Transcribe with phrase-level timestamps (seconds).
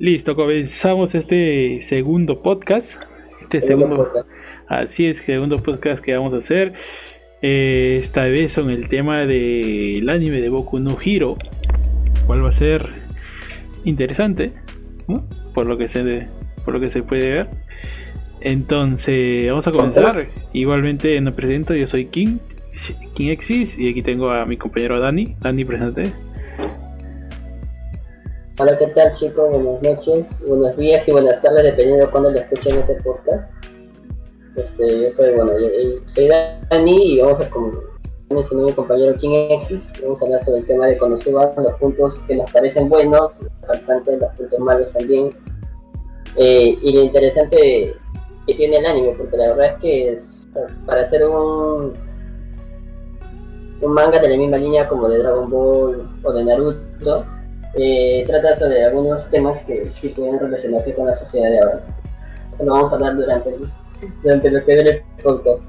[0.00, 2.94] Listo, comenzamos este segundo podcast.
[3.42, 4.08] Este segundo,
[4.66, 6.72] Así es, segundo podcast que vamos a hacer.
[7.42, 11.36] Eh, esta vez son el tema del anime de Boku no Hiro.
[12.26, 12.88] Cuál va a ser
[13.84, 14.52] interesante,
[15.52, 16.24] por lo que se
[16.64, 17.48] por lo que se puede ver.
[18.40, 20.28] Entonces, vamos a comenzar.
[20.54, 22.38] Igualmente me presento, yo soy King,
[23.12, 25.36] King Exis, y aquí tengo a mi compañero Dani.
[25.40, 26.04] Dani, presente.
[28.62, 29.48] Hola, ¿qué tal chicos?
[29.48, 33.54] Buenas noches, buenos días y buenas tardes, dependiendo de cuándo lo escuchen este podcast.
[34.54, 35.52] Este, yo soy, bueno,
[36.04, 37.72] soy Dani y vamos a con
[38.28, 42.34] mi compañero King Exis, vamos a hablar sobre el tema de Konosuba, los puntos que
[42.36, 45.30] nos parecen buenos, los saltantes, los puntos malos también,
[46.36, 47.96] eh, y lo interesante
[48.46, 50.48] que tiene el anime, porque la verdad es que es,
[50.84, 51.94] para hacer un,
[53.80, 57.24] un manga de la misma línea como de Dragon Ball o de Naruto,
[57.74, 61.80] eh, trata sobre algunos temas que sí pueden relacionarse con la sociedad de ahora.
[62.52, 63.50] Eso lo vamos a hablar durante,
[64.22, 65.68] durante lo que dure el podcast.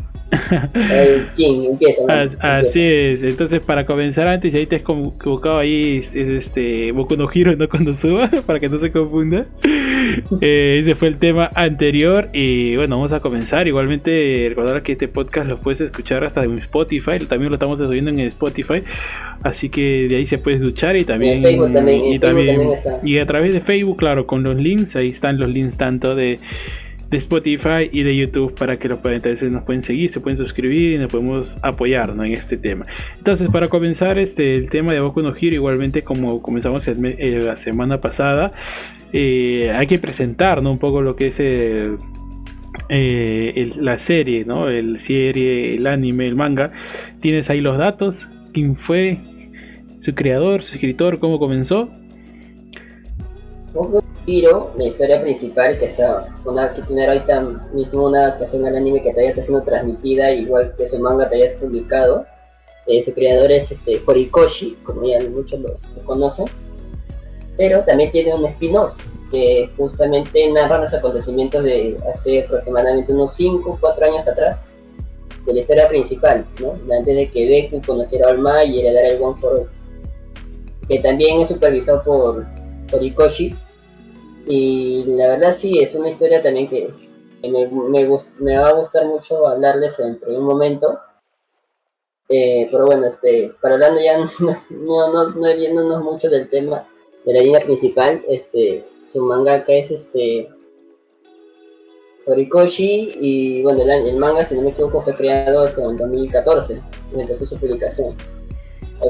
[1.35, 2.03] King, empieza,
[2.39, 7.27] Así es, entonces para comenzar antes, ahí te has equivocado ahí, es, este Boku no
[7.31, 9.45] Hiro, no cuando suba, para que no se confunda.
[10.41, 13.67] Eh, ese fue el tema anterior y bueno, vamos a comenzar.
[13.67, 18.09] Igualmente, recordar que este podcast lo puedes escuchar hasta en Spotify, también lo estamos subiendo
[18.09, 18.83] en Spotify,
[19.43, 22.61] así que de ahí se puede escuchar y también, y, también,
[23.03, 26.39] y a través de Facebook, claro, con los links, ahí están los links tanto de
[27.11, 30.37] de Spotify y de YouTube para que lo puedan, entonces nos pueden seguir, se pueden
[30.37, 32.85] suscribir y nos podemos apoyar en este tema.
[33.17, 37.99] Entonces, para comenzar este el tema de Boku no Hero, igualmente como comenzamos la semana
[37.99, 38.53] pasada,
[39.11, 41.35] eh, hay que presentar un poco lo que es
[42.89, 44.69] eh, la serie, ¿no?
[44.69, 46.71] El serie, el anime, el manga.
[47.19, 49.17] Tienes ahí los datos, quién fue
[49.99, 51.89] su creador, su escritor, cómo comenzó.
[54.25, 57.41] Hiro, la historia principal, que está una que ahorita
[57.73, 61.57] mismo una adaptación al anime que todavía está siendo transmitida, igual que su manga todavía
[61.59, 62.25] publicado.
[62.87, 65.73] Eh, su creador es este Horikoshi, como ya muchos lo,
[66.03, 66.45] conocen,
[67.57, 68.93] pero también tiene un spin-off
[69.29, 74.77] que justamente narra los acontecimientos de hace aproximadamente unos 5 o 4 años atrás
[75.45, 76.73] de la historia principal, ¿no?
[76.93, 79.69] antes de que Deku conociera a Alma y heredara el One for All,
[80.87, 82.45] que también es supervisado por
[82.91, 83.55] Horikoshi
[84.47, 86.93] y la verdad sí, es una historia también que,
[87.43, 90.99] me, me, va a gustar mucho hablarles dentro de un momento.
[92.29, 94.17] Eh, pero bueno, este, para hablando ya
[94.69, 96.87] no, no, no, viéndonos mucho del tema
[97.25, 100.49] de la línea principal, este, su mangaka es este
[102.25, 106.81] Horikoshi y bueno, el, el, manga, si no me equivoco, fue creado en 2014,
[107.13, 108.15] empezó su publicación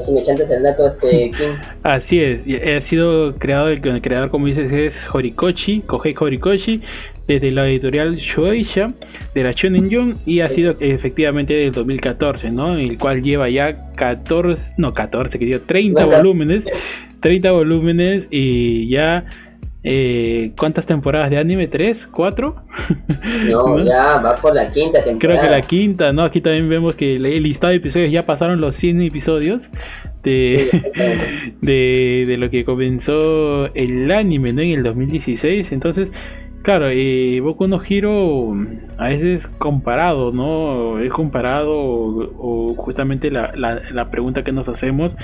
[0.00, 1.32] si me el dato, este
[1.82, 6.80] Así es, ha sido creado, el, creador, como dices, es Horikoshi, Kohei Horikoshi,
[7.26, 8.88] desde la editorial Shueisha
[9.34, 12.76] de la Shonen Jump y ha sido efectivamente del 2014, ¿no?
[12.76, 16.64] El cual lleva ya 14, no 14, que 30 volúmenes,
[17.20, 19.24] 30 volúmenes y ya
[19.84, 21.66] eh, ¿Cuántas temporadas de anime?
[21.66, 22.06] ¿Tres?
[22.06, 22.62] ¿Cuatro?
[23.46, 25.18] No, ya va por la quinta temporada.
[25.18, 26.22] Creo que la quinta, ¿no?
[26.22, 29.62] Aquí también vemos que el listado de episodios ya pasaron los 100 episodios
[30.22, 30.68] de,
[31.60, 34.62] de, lo que comenzó el anime, ¿no?
[34.62, 35.72] En el 2016.
[35.72, 36.10] Entonces,
[36.62, 38.54] claro, eh, Boku no Hiro
[38.98, 41.00] a veces comparado, ¿no?
[41.00, 45.16] Es comparado o, justamente la, la, pregunta que nos hacemos,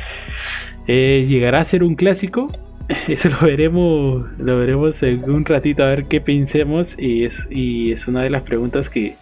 [0.88, 2.50] eh, ¿llegará a ser un clásico?
[3.09, 7.93] eso lo veremos lo veremos en un ratito a ver qué pensemos y es, y
[7.93, 9.16] es una de las preguntas que,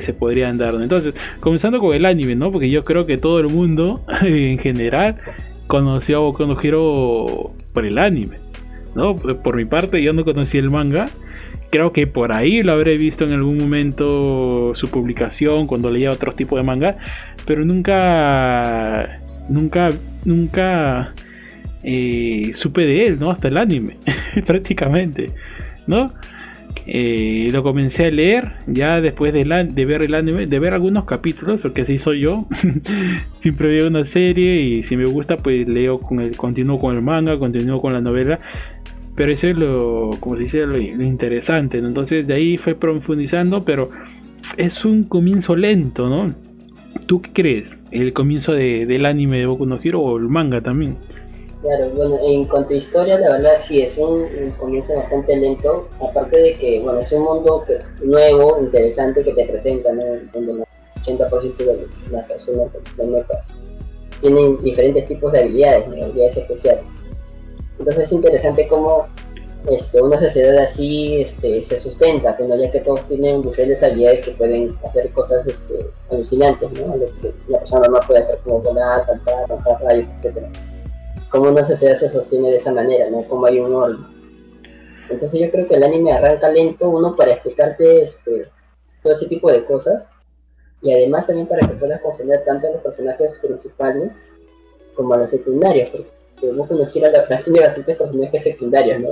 [0.00, 0.74] se podrían dar.
[0.74, 2.50] Entonces, comenzando con el anime, ¿no?
[2.50, 5.18] Porque yo creo que todo el mundo en general
[5.68, 8.38] conoció a Boku no Hero por el anime,
[8.96, 9.14] ¿no?
[9.14, 11.04] Por mi parte, yo no conocí el manga.
[11.70, 16.32] Creo que por ahí lo habré visto en algún momento su publicación cuando leía otro
[16.32, 16.96] tipo de manga,
[17.46, 19.90] pero nunca, nunca,
[20.24, 21.12] nunca
[22.54, 23.30] supe de él, ¿no?
[23.30, 23.96] Hasta el anime,
[24.46, 25.30] prácticamente,
[25.86, 26.12] ¿no?
[26.86, 31.04] Eh, lo comencé a leer ya después de, de, ver el anime, de ver algunos
[31.04, 32.46] capítulos, porque así soy yo.
[33.40, 37.02] Siempre veo una serie y si me gusta, pues leo con el, continúo con el
[37.02, 38.38] manga, continúo con la novela.
[39.14, 41.78] Pero eso es lo, como se dice, lo, interesante.
[41.78, 43.90] Entonces de ahí fue profundizando, pero
[44.58, 46.34] es un comienzo lento, ¿no?
[47.06, 47.78] ¿Tú qué crees?
[47.90, 50.96] ¿El comienzo del anime de Boku no Hero o el manga también?
[51.64, 56.36] Claro, bueno, en cuanto a historia, la verdad sí es un, comienzo bastante lento, aparte
[56.36, 57.64] de que, bueno, es un mundo
[58.02, 60.04] nuevo, interesante que te presenta, ¿no?
[60.34, 60.64] Donde el
[61.02, 62.68] 80% de las personas
[64.20, 66.84] tienen diferentes tipos de habilidades, habilidades especiales.
[67.78, 69.06] Entonces es interesante cómo
[69.70, 74.32] este, una sociedad así este, se sustenta, pero ya que todos tienen diferentes habilidades que
[74.32, 76.94] pueden hacer cosas este, alucinantes, ¿no?
[76.94, 77.06] Lo
[77.48, 80.44] una persona normal puede hacer como volar, saltar, lanzar rayos, etc.
[81.34, 83.24] Como una sociedad se sostiene de esa manera, ¿no?
[83.24, 84.06] Como hay un orden.
[85.10, 88.46] Entonces yo creo que el anime arranca lento, uno para explicarte este,
[89.02, 90.08] todo ese tipo de cosas,
[90.80, 94.30] y además también para que puedas consumir tanto a los personajes principales
[94.94, 99.08] como a los secundarios, porque vos conocieras la tiene bastantes personajes secundarios, ¿no?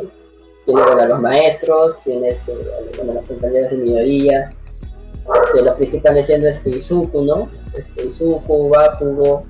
[0.64, 2.52] Tiene a los maestros, tiene este,
[2.98, 4.50] bueno, las compañeras de minoría,
[5.44, 7.48] este, los principales siendo este Izuku, ¿no?
[7.76, 9.44] Este, Izuku, Bakugo,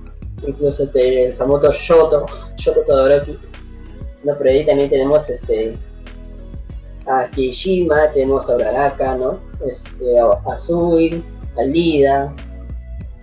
[0.46, 3.38] incluso este, el famoso Shoto, Shoto Todoroki.
[4.24, 5.74] No, pero ahí también tenemos este
[7.06, 9.38] a Kishima, tenemos a Uraraka, ¿no?
[9.66, 11.22] Este, a Azul,
[11.58, 12.32] a Lida,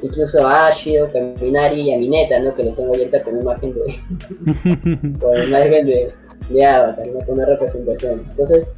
[0.02, 2.54] incluso a Ashio, Kaminari y a Mineta, ¿no?
[2.54, 5.20] Que lo tengo abierta con imagen de.
[5.20, 6.14] con imagen de,
[6.50, 7.20] de Avatar, ¿no?
[7.26, 8.26] Con una representación.
[8.30, 8.74] Entonces,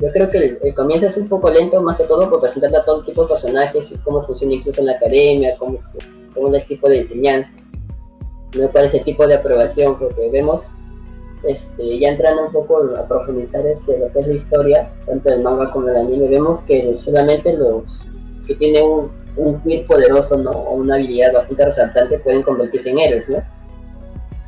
[0.00, 2.84] yo creo que el, comienzo es un poco lento, más que todo por presentar a
[2.84, 5.78] todo tipo de personajes y cómo funciona incluso en la academia, cómo,
[6.36, 7.56] el tipo de enseñanza.
[8.58, 10.72] No para ese tipo de aprobación, porque vemos,
[11.44, 15.42] este, ya entrando un poco a profundizar este, lo que es la historia, tanto del
[15.42, 18.08] manga como del anime, vemos que solamente los
[18.46, 20.50] que tienen un, un poderoso ¿no?
[20.50, 23.42] o una habilidad bastante resaltante pueden convertirse en héroes, ¿no?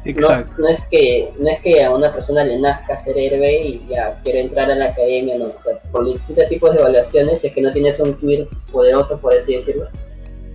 [0.04, 0.28] No,
[0.68, 4.40] es que no es que a una persona le nazca ser héroe y ya quiero
[4.40, 7.72] entrar a la academia, no, o sea, por distintos tipos de evaluaciones, es que no
[7.72, 9.88] tienes un queer poderoso, por así decirlo,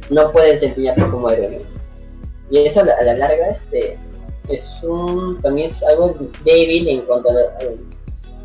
[0.10, 1.62] no puedes desempeñarte como héroe.
[2.52, 3.98] Y eso a la, larga este,
[4.50, 7.34] es un, también es algo débil en cuanto a,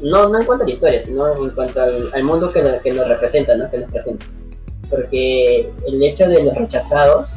[0.03, 3.09] no, no en cuanto a la historia, sino en cuanto al, mundo que, que nos
[3.09, 3.71] representa, ¿no?
[3.71, 4.27] que nos presenta.
[4.91, 7.37] Porque el hecho de los rechazados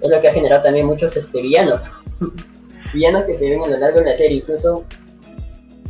[0.00, 1.80] es lo que ha generado también muchos este, villanos
[2.94, 4.38] villanos que se ven a lo largo de la serie.
[4.38, 4.84] Incluso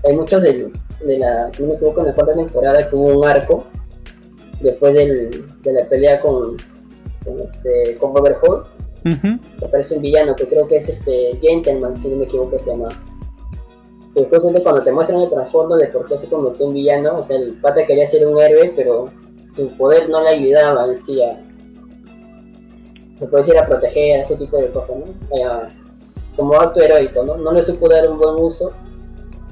[0.04, 0.70] hay muchos de,
[1.04, 3.66] de la, si no me equivoco, en la cuarta temporada que hubo un arco
[4.60, 6.56] después del, de la pelea con,
[7.24, 8.64] con, este, con Overhaul.
[9.04, 12.70] Uh Aparece un villano que creo que es este Gentleman, si no me equivoco, se
[12.70, 12.88] llama.
[14.14, 17.22] Que justamente cuando te muestran el trasfondo de por qué se convirtió en villano, o
[17.22, 19.08] sea, el pata quería ser un héroe, pero
[19.56, 21.40] su poder no le ayudaba en sí a,
[23.20, 25.04] se puede decir a proteger, ese tipo de cosas, ¿no?
[26.36, 27.36] como acto heroico, ¿no?
[27.36, 28.72] No le supo dar un buen uso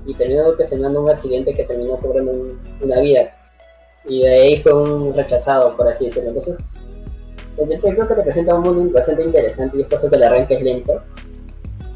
[0.07, 2.33] y terminó ocasionando un accidente que terminó cobrando
[2.81, 3.35] una vida.
[4.07, 6.31] Y de ahí fue un rechazado, por así decirlo.
[6.31, 6.57] Entonces,
[7.59, 10.55] el creo que te presenta un mundo bastante interesante y es eso que el arranque
[10.55, 11.03] es lento.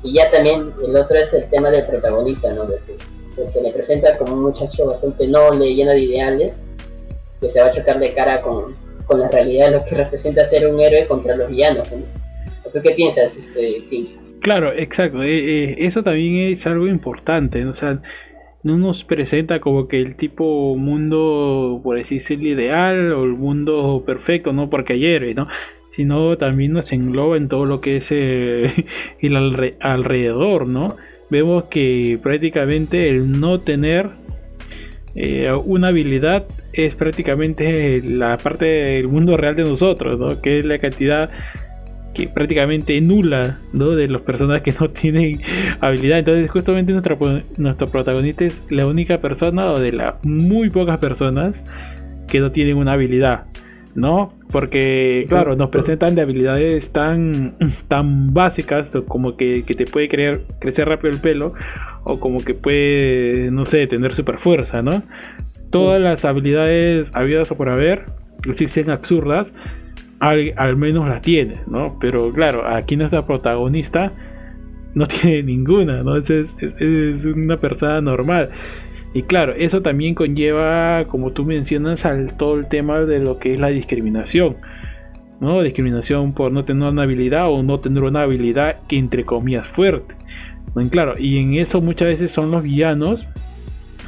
[0.02, 2.66] Y ya también el otro es el tema del protagonista, ¿no?
[2.66, 6.62] que, se le presenta como un muchacho bastante noble, lleno de ideales,
[7.40, 8.74] que se va a chocar de cara con,
[9.06, 11.90] con la realidad de lo que representa ser un héroe contra los villanos.
[11.92, 11.98] ¿no?
[12.72, 13.82] ¿Tú qué piensas, este,
[14.40, 15.22] Claro, exacto.
[15.22, 17.64] Eh, eh, eso también es algo importante.
[17.64, 18.00] O sea,
[18.62, 24.02] no nos presenta como que el tipo mundo, por decirse el ideal o el mundo
[24.06, 25.48] perfecto, no porque ayer, ¿no?
[25.92, 28.86] Sino también nos engloba en todo lo que es eh,
[29.20, 29.36] el
[29.80, 30.96] alrededor, ¿no?
[31.30, 34.10] Vemos que prácticamente el no tener
[35.64, 40.40] una habilidad es prácticamente la parte del mundo real de nosotros, ¿no?
[40.40, 41.30] Que es la cantidad
[42.14, 43.90] que prácticamente nula ¿no?
[43.90, 45.40] de los personajes que no tienen
[45.80, 46.18] habilidad.
[46.18, 47.18] Entonces, justamente nuestro,
[47.58, 51.54] nuestro protagonista es la única persona o de las muy pocas personas
[52.28, 53.44] que no tienen una habilidad,
[53.94, 54.32] ¿no?
[54.50, 57.54] Porque, claro, nos presentan de habilidades tan,
[57.88, 61.54] tan básicas como que, que te puede creer, crecer rápido el pelo
[62.04, 65.02] o como que puede, no sé, tener super fuerza, ¿no?
[65.70, 68.04] Todas las habilidades habidas o por haber
[68.46, 69.52] existen absurdas
[70.22, 71.96] al, menos la tiene, ¿no?
[72.00, 74.12] Pero claro, aquí nuestra protagonista
[74.94, 76.16] no tiene ninguna, ¿no?
[76.16, 78.50] Es, es, una persona normal.
[79.14, 83.54] Y claro, eso también conlleva, como tú mencionas, al todo el tema de lo que
[83.54, 84.56] es la discriminación.
[85.40, 85.60] ¿no?
[85.60, 90.14] Discriminación por no tener una habilidad o no tener una habilidad que entre comillas fuerte.
[90.76, 90.88] ¿no?
[90.88, 93.26] claro, y en eso muchas veces son los villanos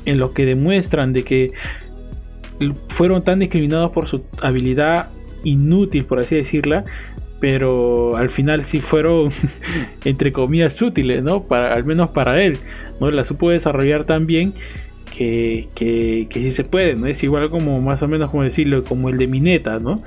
[0.07, 1.49] en los que demuestran de que
[2.89, 5.09] fueron tan discriminados por su habilidad
[5.45, 6.85] inútil, por así decirla,
[7.41, 9.31] pero al final sí fueron,
[10.05, 11.45] entre comillas, útiles, ¿no?
[11.45, 12.57] Para, al menos para él,
[13.01, 13.11] ¿no?
[13.11, 14.55] La supo desarrollar tan bien
[15.17, 17.07] que, que, que sí se puede, ¿no?
[17.07, 20.03] Es igual como, más o menos, como decirlo, como el de Mineta, ¿no?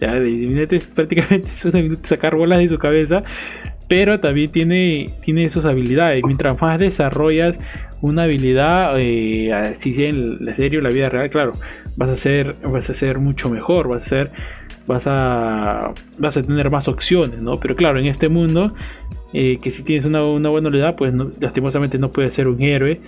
[0.00, 3.24] Ya, de Mineta es prácticamente es una sacar bolas de su cabeza,
[3.88, 6.22] pero también tiene, tiene sus habilidades.
[6.24, 7.56] Mientras más desarrollas
[8.00, 11.52] una habilidad, eh, así en la serie o la vida real, claro,
[11.96, 14.30] vas a ser, vas a ser mucho mejor, vas a ser
[14.86, 17.58] vas a, vas a tener más opciones, ¿no?
[17.60, 18.72] Pero claro, en este mundo,
[19.32, 23.00] eh, que si tienes una, buena habilidad, pues lastimosamente no puedes ser un héroe,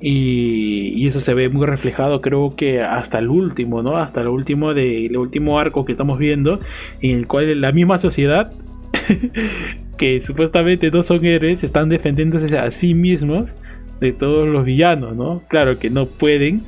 [0.00, 3.96] Y, eso se ve muy reflejado creo que hasta el último, ¿no?
[3.96, 6.60] Hasta el último de el último arco que estamos viendo
[7.00, 8.52] en el cual la misma sociedad
[9.98, 13.52] que supuestamente no son héroes están defendiéndose a sí mismos
[14.00, 15.42] de todos los villanos, ¿no?
[15.48, 16.62] Claro que no pueden,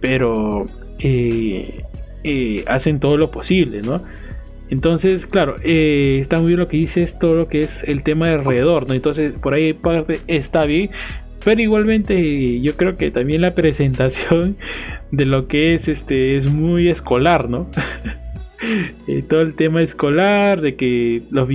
[0.00, 0.66] pero
[1.00, 1.82] eh,
[2.66, 4.02] hacen todo lo posible, ¿no?
[4.70, 8.28] Entonces, claro, eh, está muy bien lo que dices, todo lo que es el tema
[8.28, 8.94] de alrededor, ¿no?
[8.94, 10.90] Entonces, por ahí parte está bien,
[11.44, 14.56] pero igualmente yo creo que también la presentación
[15.10, 17.68] de lo que es este es muy escolar, ¿no?
[19.06, 21.48] Eh, todo el tema escolar, de que los,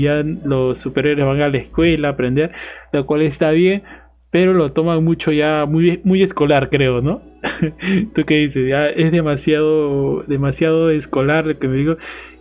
[0.46, 2.54] los superhéroes van a la escuela a aprender,
[2.94, 3.84] lo cual está bien,
[4.34, 7.22] pero lo toman mucho ya, muy, muy escolar, creo, ¿no?
[8.16, 8.68] ¿Tú qué dices?
[8.68, 11.98] Ya es demasiado, demasiado escolar lo que me digo,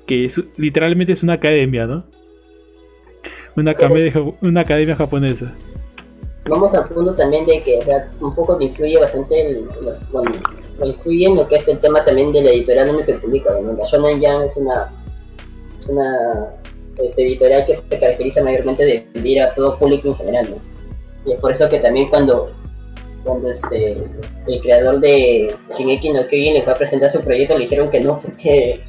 [0.07, 2.05] que literalmente es una academia, ¿no?
[3.59, 5.53] Una academia, una academia japonesa.
[6.49, 7.79] Vamos al punto también de que
[8.23, 9.69] un poco te influye bastante el,
[10.83, 13.51] influye en lo que es el tema también de la editorial donde se publica.
[13.61, 13.75] ¿no?
[13.75, 14.91] La Shonen Jump es una,
[15.91, 16.49] una
[17.05, 20.47] este, editorial que se caracteriza mayormente de vender a todo público en general.
[20.53, 20.72] ¿no?
[21.25, 22.51] Y es por eso que también cuando,
[23.25, 24.03] cuando este,
[24.47, 28.01] el creador de Shingeki no Kyojin le fue a presentar su proyecto, le dijeron que
[28.01, 28.81] no, porque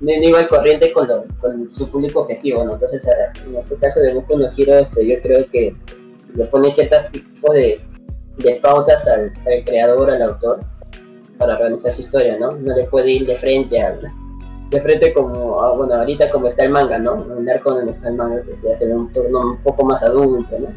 [0.00, 1.08] no, iba al corriente con,
[1.40, 2.64] con su público objetivo.
[2.64, 2.74] ¿no?
[2.74, 3.06] Entonces,
[3.46, 5.74] en este caso de Boku no este, yo creo que
[6.34, 7.80] le pone ciertos tipos de,
[8.38, 10.60] de pautas al, al creador, al autor
[11.38, 12.50] para organizar su historia, ¿no?
[12.52, 13.98] No le puede ir de frente al
[14.70, 17.26] de frente como, bueno, ahorita como está el manga, ¿no?
[17.36, 20.58] El arco donde está el manga, que se hace un turno un poco más adulto,
[20.58, 20.68] ¿no?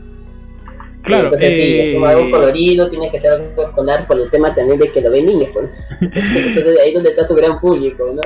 [1.04, 4.56] Claro, Entonces sí, es algo eh, colorido, tiene que ser algo escolar por el tema
[4.56, 5.70] también de que lo ven niños, pues.
[6.02, 8.22] Entonces ahí es donde está su gran público, ¿no?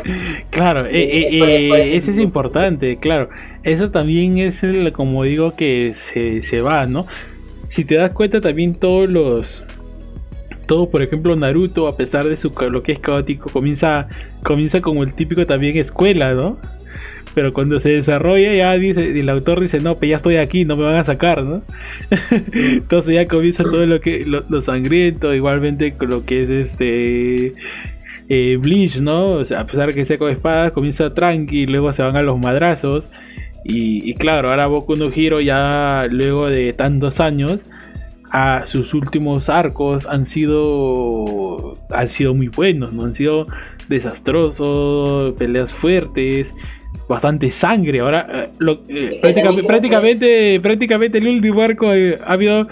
[0.51, 3.29] Claro, eh, eh, eso es importante, claro.
[3.63, 7.07] Eso también es el, como digo, que se, se va, ¿no?
[7.69, 9.65] Si te das cuenta también todos los
[10.67, 14.07] todo, por ejemplo, Naruto, a pesar de su lo que es caótico, comienza,
[14.43, 16.59] comienza como el típico también escuela, ¿no?
[17.33, 20.75] Pero cuando se desarrolla ya dice, el autor dice, no, pues ya estoy aquí, no
[20.75, 21.61] me van a sacar, ¿no?
[22.53, 27.53] Entonces ya comienza todo lo que, lo, sangriento, igualmente con lo que es este
[28.29, 29.39] eh, Bleach, ¿no?
[29.39, 33.09] A pesar de que sea con espadas, comienza tranqui, luego se van a los madrazos.
[33.63, 37.59] Y, y claro, ahora Boku no Hiro ya luego de tantos años
[38.29, 43.47] a sus últimos arcos han sido han sido muy buenos, no han sido
[43.87, 46.47] desastrosos, peleas fuertes,
[47.07, 47.99] bastante sangre.
[47.99, 52.67] Ahora eh, eh, prácticamente, prácticamente, el último arco eh, ha habido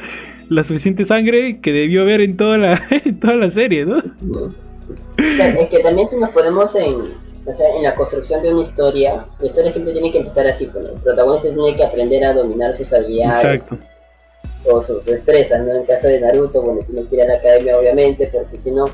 [0.50, 2.82] la suficiente sangre que debió haber en toda la
[3.22, 3.98] toda la serie, ¿no?
[5.18, 9.72] Es que también si nos ponemos en en la construcción de una historia, la historia
[9.72, 13.62] siempre tiene que empezar así, pues, el protagonista tiene que aprender a dominar sus habilidades.
[13.62, 13.86] Exacto
[14.68, 15.72] o sus destrezas, ¿no?
[15.72, 18.72] En el caso de Naruto, bueno, tiene que ir a la academia obviamente, porque si
[18.72, 18.86] no,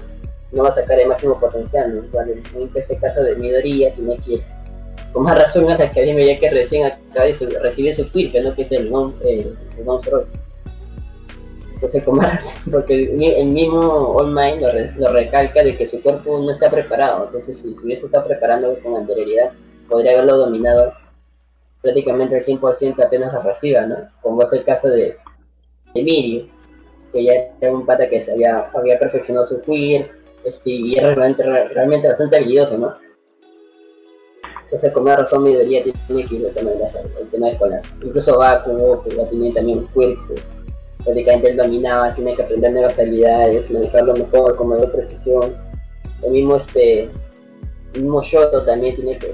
[0.52, 2.22] no va a sacar el máximo potencial, ¿no?
[2.22, 4.44] en este caso de Midoriya tiene que ir
[5.14, 8.56] con más razón a la academia ya que recién acaba de recibir su ¿no?
[8.56, 9.14] Que es el non,
[11.74, 14.62] Entonces, con más razón, porque el mismo All Might
[14.98, 18.78] lo, recalca de que su cuerpo no está preparado, entonces si se hubiese estado preparando
[18.80, 19.52] con anterioridad,
[19.90, 20.94] podría haberlo dominado
[21.82, 23.96] prácticamente al 100% apenas lo reciba, ¿no?
[24.22, 25.18] Como es el caso de,
[25.94, 26.48] Emilio,
[27.12, 30.10] que ya era un pata que se había, perfeccionado su queer,
[30.46, 32.94] este, y era realmente, realmente bastante habilidoso, ¿no?
[34.72, 37.50] Entonces, con más razón, mi teoría tiene que ir el tema, de la, el tema
[37.50, 37.82] escolar.
[38.02, 40.34] Incluso Bakugo, que ya tenía también un cuerpo,
[41.04, 45.56] prácticamente él dominaba, tiene que aprender nuevas habilidades, manejarlo mejor, con mayor precisión.
[46.24, 47.10] El mismo, este,
[47.96, 49.34] el mismo Shoto también tiene que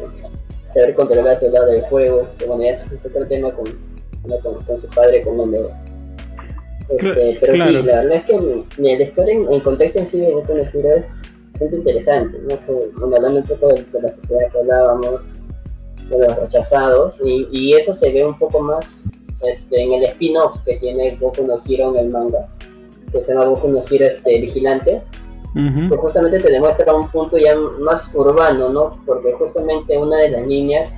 [0.73, 3.65] saber controlar ese lado del juego, que bueno, ya ese es otro tema con,
[4.41, 5.59] con, con su padre, con donde
[6.89, 8.39] este, pero sí, la verdad es que
[8.77, 11.21] mi, la historia en, contexto en sí de Boku no es
[11.57, 13.15] bastante interesante, ¿no?
[13.15, 15.33] hablando un poco de, la sociedad que hablábamos,
[16.07, 19.09] de los rechazados, y, y eso se ve un poco más
[19.41, 22.47] este, en el spin-off que tiene Boku no Hero en el manga,
[23.11, 25.07] que se llama Boku no Hero este, Vigilantes,
[25.55, 29.01] que justamente te demuestra un punto ya más urbano, ¿no?
[29.07, 30.93] Porque justamente una de las niñas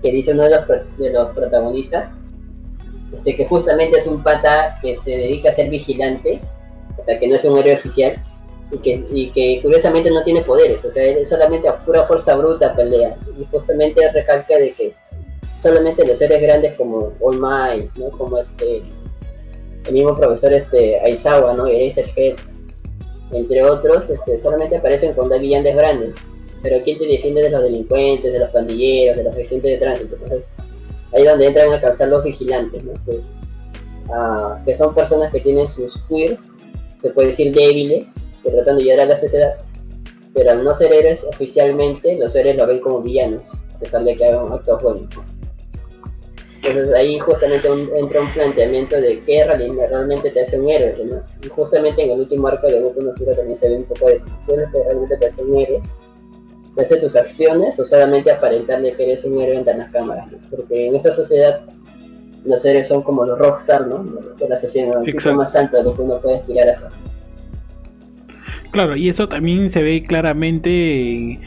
[0.00, 2.12] que dice uno de los, de los protagonistas
[3.12, 6.40] este, que justamente es un pata que se dedica a ser vigilante,
[6.96, 8.22] o sea, que no es un héroe oficial,
[8.74, 12.74] y que, que curiosamente no tiene poderes, o sea, él solamente a pura fuerza bruta
[12.74, 14.94] pelea, y justamente recalca de que
[15.60, 18.10] solamente los héroes grandes como All Might, ¿no?
[18.10, 18.82] como este,
[19.86, 21.68] el mismo profesor este, Aizawa, ¿no?
[21.70, 22.36] y Head,
[23.32, 26.16] entre otros, este, solamente aparecen cuando hay villanes grandes,
[26.62, 30.14] pero ¿quién te defiende de los delincuentes, de los pandilleros, de los agentes de tránsito?
[30.14, 30.48] Entonces,
[31.12, 33.20] ahí es donde entran a alcanzar los vigilantes, que,
[34.12, 36.54] ah, son personas que tienen sus queers
[37.04, 38.08] se puede decir débiles,
[38.44, 39.54] que tratan de ayudar a la sociedad,
[40.34, 44.14] pero al no ser héroes oficialmente, los héroes lo ven como villanos, a pesar de
[44.14, 45.08] que hagan actos buenos.
[46.62, 51.22] Entonces ahí justamente entra un planteamiento de qué realmente te hace un héroe, ¿no?
[51.42, 54.14] Y justamente en el último arco de Goku no también se ve un poco de
[54.14, 54.24] eso.
[54.46, 55.82] ¿Qué realmente te hace un héroe?
[56.74, 60.26] ¿Te hace tus acciones o solamente aparentar de que eres un héroe ante las cámaras?
[60.50, 61.60] Porque en esta sociedad
[62.44, 64.02] los héroes son como los rockstar, ¿no?
[64.38, 66.88] De la sociedad, el tipo más alto de lo que uno puede aspirar a ser.
[68.74, 70.68] Claro, y eso también se ve claramente
[71.30, 71.38] eh,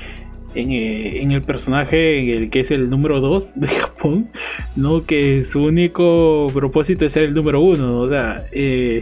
[0.55, 4.29] en, el personaje el que es el número 2 de Japón,
[4.77, 5.05] ¿no?
[5.05, 9.01] Que su único propósito es ser el número 1, o sea, eh,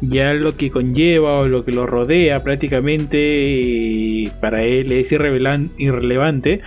[0.00, 3.16] ya lo que conlleva o lo que lo rodea prácticamente
[4.24, 6.62] eh, para él es irrelevante.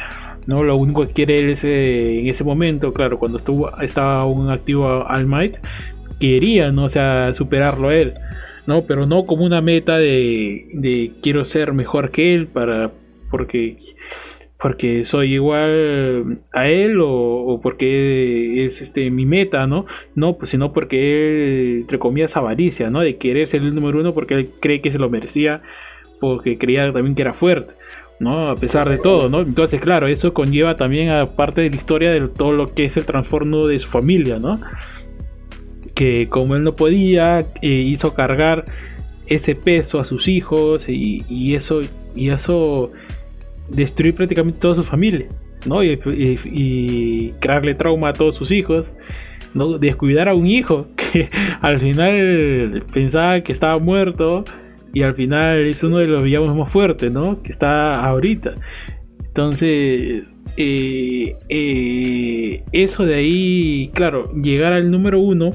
[0.47, 0.63] ¿no?
[0.63, 5.05] Lo único que quiere él es en ese momento, claro, cuando estuvo, estaba un activo
[5.05, 5.57] All Might,
[6.21, 6.87] quería, ¿no?
[6.87, 8.13] Sea, superarlo a él.
[8.69, 8.83] ¿No?
[8.83, 12.91] Pero no como una meta de, de quiero ser mejor que él para
[13.31, 13.77] porque
[14.61, 19.85] porque soy igual a él o, porque es este mi meta, ¿no?
[20.15, 22.99] No, pues sino porque él, entre comillas, avaricia, ¿no?
[22.99, 25.61] De querer ser el número uno porque él cree que se lo merecía,
[26.19, 27.71] porque creía también que era fuerte,
[28.19, 28.49] ¿no?
[28.49, 29.41] A pesar de todo, ¿no?
[29.41, 32.97] Entonces, claro, eso conlleva también a parte de la historia de todo lo que es
[32.97, 34.57] el trastorno de su familia, ¿no?
[35.95, 38.65] Que como él no podía, eh, hizo cargar
[39.27, 41.81] ese peso a sus hijos y, y eso
[42.15, 42.91] y eso
[43.69, 45.27] destruir prácticamente toda su familia,
[45.65, 45.83] ¿no?
[45.83, 48.91] Y, crearle trauma a todos sus hijos,
[49.53, 49.77] ¿no?
[49.77, 51.29] Descuidar a un hijo que
[51.61, 54.43] al final pensaba que estaba muerto
[54.93, 57.41] y al final es uno de los villanos más fuertes, ¿no?
[57.43, 58.55] Que está ahorita.
[59.27, 60.23] Entonces,
[60.61, 65.51] eh, eh, eso de ahí, claro, llegar al número uno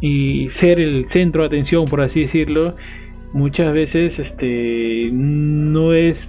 [0.00, 2.74] y ser el centro de atención, por así decirlo,
[3.32, 6.28] muchas veces este no es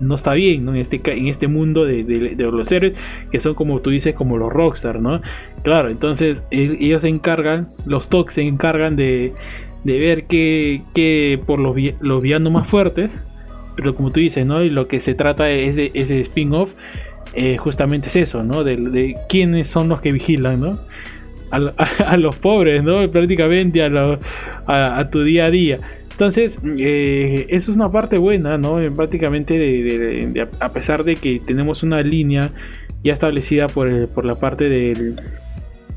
[0.00, 2.92] no está bien en este este mundo de, los héroes
[3.32, 5.22] que son como tú dices como los rockstar no
[5.62, 9.32] claro entonces ellos se encargan los tox se encargan de,
[9.84, 13.10] ver que, por los, los villanos más fuertes
[13.76, 16.72] pero como tú dices no y lo que se trata es de ese spin-off
[17.34, 20.80] eh, justamente es eso no de, quiénes son los que vigilan no
[21.50, 23.08] a, los pobres, ¿no?
[23.10, 25.78] Prácticamente a, tu día a día.
[26.10, 28.78] Entonces, eh, eso es una parte buena, ¿no?
[28.94, 32.50] Prácticamente, a pesar de que tenemos una línea
[33.04, 35.20] ya establecida por, por la parte del,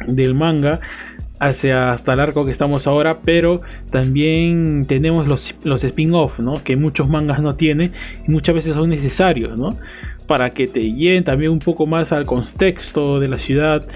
[0.07, 0.81] del manga,
[1.39, 6.53] hacia hasta el arco que estamos ahora, pero también tenemos los, los spin-off, ¿no?
[6.55, 7.93] Que muchos mangas no tienen
[8.27, 9.69] y muchas veces son necesarios, ¿no?
[10.27, 13.87] Para que te lleguen también un poco más al contexto de la ciudad,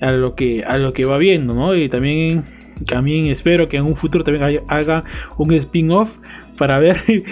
[0.00, 1.74] a lo que a lo que va viendo, ¿no?
[1.74, 2.44] Y también
[2.86, 5.04] también espero que en un futuro también haga
[5.36, 6.16] un spin-off
[6.56, 6.96] para ver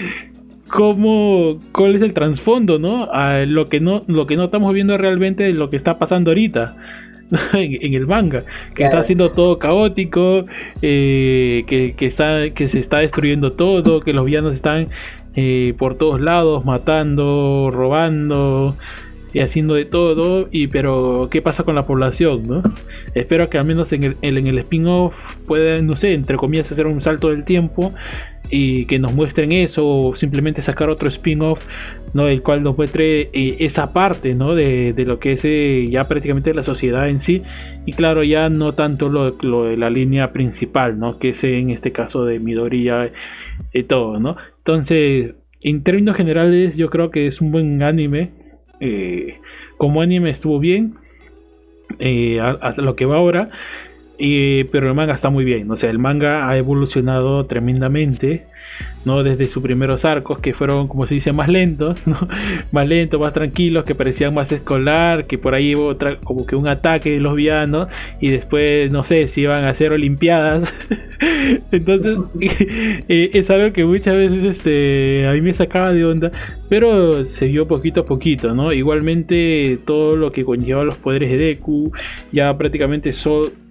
[0.68, 3.10] cómo cuál es el trasfondo, ¿no?
[3.12, 6.76] A lo que no lo que no estamos viendo realmente lo que está pasando ahorita.
[7.52, 10.46] en, el manga, que está siendo todo caótico,
[10.82, 14.88] eh, que, que, está, que se está destruyendo todo, que los villanos están
[15.36, 18.76] eh, por todos lados matando, robando,
[19.32, 22.42] y haciendo de todo, y pero ¿qué pasa con la población?
[22.46, 22.62] ¿no?
[23.14, 25.14] Espero que al menos en el, en el spin-off
[25.46, 27.92] puedan, no sé, entre comillas, hacer un salto del tiempo
[28.50, 31.64] y que nos muestren eso, o simplemente sacar otro spin-off,
[32.14, 32.26] ¿no?
[32.26, 34.56] el cual nos muestre eh, esa parte ¿no?
[34.56, 37.42] de, de lo que es eh, ya prácticamente la sociedad en sí,
[37.86, 41.18] y claro, ya no tanto lo, lo, de la línea principal, ¿no?
[41.18, 43.10] que es en este caso de Midoriya
[43.72, 44.36] y todo, ¿no?
[44.58, 48.30] Entonces, en términos generales, yo creo que es un buen anime
[48.80, 49.38] eh,
[49.76, 50.94] como anime estuvo bien,
[51.98, 53.50] eh, hasta lo que va ahora,
[54.18, 58.46] pero el manga está muy bien, o sea, el manga ha evolucionado tremendamente.
[59.04, 59.22] ¿No?
[59.22, 62.02] Desde sus primeros arcos que fueron, como se dice, más lentos,
[62.72, 66.68] Más lentos, más tranquilos, que parecían más escolar, que por ahí hubo como que un
[66.68, 67.88] ataque de los villanos
[68.20, 70.72] y después, no sé, si iban a hacer olimpiadas.
[71.72, 72.18] Entonces,
[73.08, 76.30] eh, es algo que muchas veces este, a mí me sacaba de onda,
[76.68, 78.72] pero se vio poquito a poquito, ¿no?
[78.72, 81.92] Igualmente, todo lo que conlleva los poderes de Deku,
[82.32, 83.10] ya prácticamente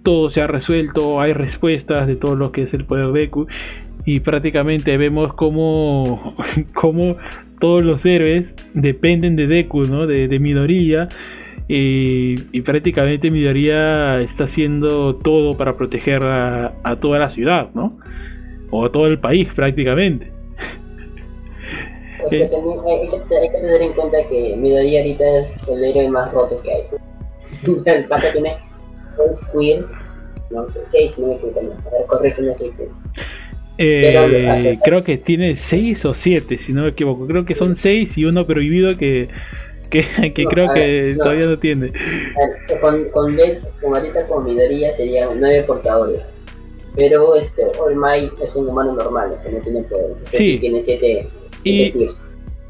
[0.02, 3.46] todo se ha resuelto, hay respuestas de todo lo que es el poder de Deku
[4.12, 6.34] y prácticamente vemos como,
[6.74, 7.16] como
[7.60, 10.08] todos los héroes dependen de Deku, ¿no?
[10.08, 11.06] de, de Midoriya.
[11.68, 17.96] Y, prácticamente Midoriya está haciendo todo para proteger a, toda la ciudad, ¿no?
[18.72, 20.32] O a todo el país prácticamente.
[22.24, 26.82] Hay que, tener, en cuenta que Midoriya ahorita es el héroe más roto que hay.
[27.94, 28.56] el pata tiene
[29.16, 30.00] 6 queers,
[30.50, 32.92] no sé, 6 no me equivoco, a ver, corrígeme 6 queers.
[33.82, 37.26] Eh, creo que tiene 6 o 7, si no me equivoco.
[37.26, 39.28] Creo que son 6 y uno prohibido que,
[39.88, 41.90] que, que creo que todavía no tiene.
[42.78, 46.34] Con, con LED, como ahorita con minoría serían 9 portadores.
[46.94, 50.20] Pero este All Might es un humano normal, o sea, no tiene poderes.
[50.30, 50.58] sí.
[50.58, 51.28] tiene 7
[51.64, 51.94] y,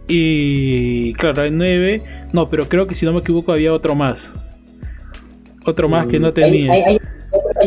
[0.06, 2.02] y claro, hay 9.
[2.32, 4.20] No, pero creo que si no me equivoco había otro más.
[5.66, 6.72] Otro más que no tenía.
[6.72, 6.98] Hay, hay, hay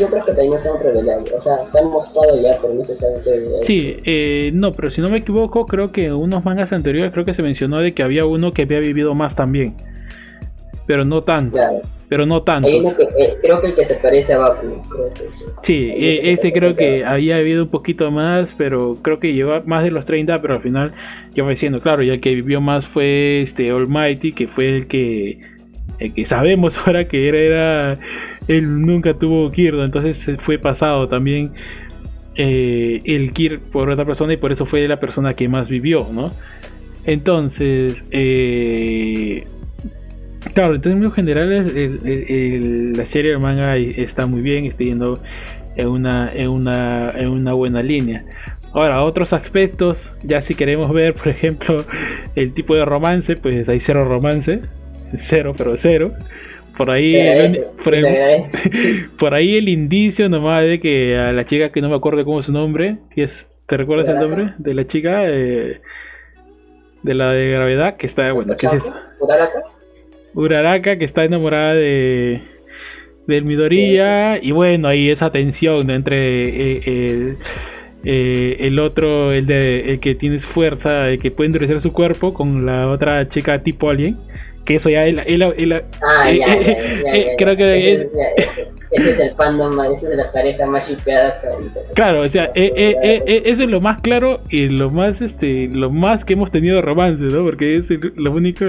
[0.04, 1.24] otros que también se han revelado.
[1.36, 4.90] O sea, se han mostrado ya, pero no se sabe qué Sí, eh, no, pero
[4.90, 8.04] si no me equivoco, creo que unos mangas anteriores creo que se mencionó de que
[8.04, 9.76] había uno que había vivido más también.
[10.86, 11.60] Pero no tanto.
[12.10, 12.68] Pero no tanto.
[12.68, 14.82] Hay uno que, eh, creo que el que se parece a Baku.
[15.64, 19.84] sí, eh, ese creo que había habido un poquito más, pero creo que lleva más
[19.84, 20.94] de los 30, pero al final
[21.34, 24.88] yo voy diciendo, claro, ya el que vivió más fue este Almighty, que fue el
[24.88, 25.54] que
[26.00, 28.00] el que sabemos ahora que era, era
[28.48, 31.52] él nunca tuvo Kirdo, entonces fue pasado también
[32.36, 36.08] eh, el Kir por otra persona y por eso fue la persona que más vivió,
[36.12, 36.32] ¿no?
[37.06, 39.46] Entonces, eh,
[40.54, 45.20] claro, en términos generales, la serie de manga está muy bien, está yendo
[45.76, 48.24] en una, una, en una buena línea.
[48.74, 51.86] Ahora, otros aspectos, ya si queremos ver, por ejemplo,
[52.36, 54.62] el tipo de romance, pues hay cero romance,
[55.20, 56.14] cero, pero cero.
[56.78, 57.66] Por ahí, el,
[59.20, 62.40] por, ahí el indicio nomás de que a la chica que no me acuerdo cómo
[62.40, 65.24] es su nombre, es, ¿te recuerdas el nombre de la chica?
[65.26, 65.82] Eh,
[67.04, 68.94] de la de gravedad, que está, bueno, ¿qué es eso?
[69.20, 69.62] Uraraka.
[70.34, 72.42] Uraraka, que está enamorada de
[73.28, 77.38] del Midoriya, y bueno, ahí esa tensión entre eh,
[78.04, 82.34] eh, el otro, el de el que tienes fuerza, el que puede endurecer su cuerpo,
[82.34, 84.18] con la otra chica tipo alien
[84.66, 86.46] que eso ya ah, ya,
[87.38, 88.10] creo que ese,
[88.92, 91.42] es, el fandom ese es de las parejas más chipeadas
[91.96, 95.68] claro o sea eh, eh, eh, eso es lo más claro y lo más este
[95.72, 98.66] lo más que hemos tenido de romance no porque es lo único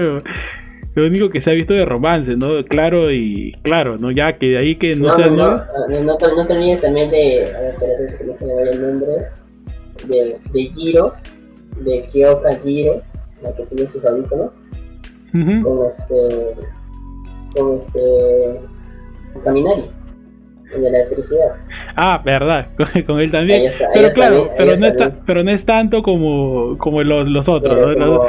[0.95, 4.47] lo único que se ha visto de romance no claro y claro no ya que
[4.47, 7.69] de ahí que no no no, no, no, no, te olvides también de a ver
[7.73, 9.11] espérate que no se me vaya el nombre
[10.07, 11.13] de, de Giro
[11.79, 13.01] de Kyoka Giro
[13.41, 14.51] la que tiene sus audífonos
[15.63, 16.55] con este
[17.55, 18.59] con este
[19.33, 19.83] con Caminari
[20.75, 21.51] de la electricidad.
[21.95, 22.67] Ah verdad
[23.05, 23.71] con, él también.
[23.93, 28.25] Pero claro pero no, es pero no es tanto como como los, los otros como,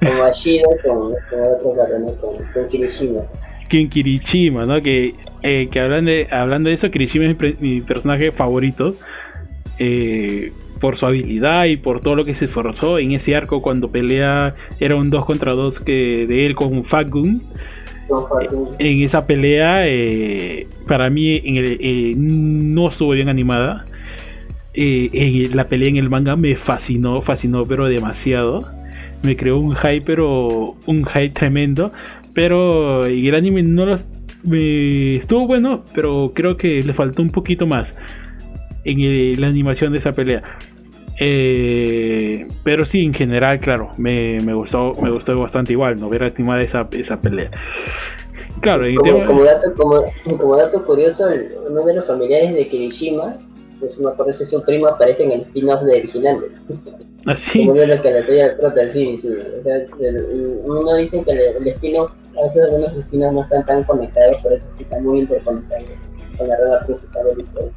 [0.00, 1.74] como Ashida con, con otro
[2.20, 3.22] con, con Kirishima.
[3.70, 8.32] Con Kirishima no que eh, que hablando de, hablando de eso Kirishima es mi personaje
[8.32, 8.96] favorito.
[9.78, 13.90] Eh, por su habilidad y por todo lo que se esforzó en ese arco cuando
[13.90, 17.42] pelea era un 2 contra 2 que de él con Fagun.
[18.78, 23.84] En esa pelea eh, para mí en el, eh, no estuvo bien animada.
[24.72, 28.66] En la pelea en el manga me fascinó fascinó pero demasiado.
[29.22, 31.92] Me creó un hype pero un hype tremendo.
[32.34, 37.92] Pero el anime no lo estuvo bueno pero creo que le faltó un poquito más
[38.84, 40.42] en la animación de esa pelea.
[41.18, 46.62] Eh, pero sí, en general, claro, me, gustó me gustó bastante igual no ver animada
[46.62, 47.50] esa, esa pelea.
[48.60, 48.84] Claro,
[49.26, 51.26] como, dato, como, dato curioso,
[51.68, 53.38] uno de los familiares de Kirishima,
[53.78, 56.52] pues me acuerdo si su primo aparece en el spin-off de Vigilantes.
[57.26, 57.62] Así.
[57.62, 59.28] ¿Ah, como lo que le soy al prota, sí, sí.
[59.58, 59.78] O sea,
[60.64, 64.70] uno dice que el, spin-off, a veces algunos spin-offs no están tan conectados, pero eso
[64.70, 65.84] sí están muy interconectados
[66.36, 67.72] con la red principal de la historia.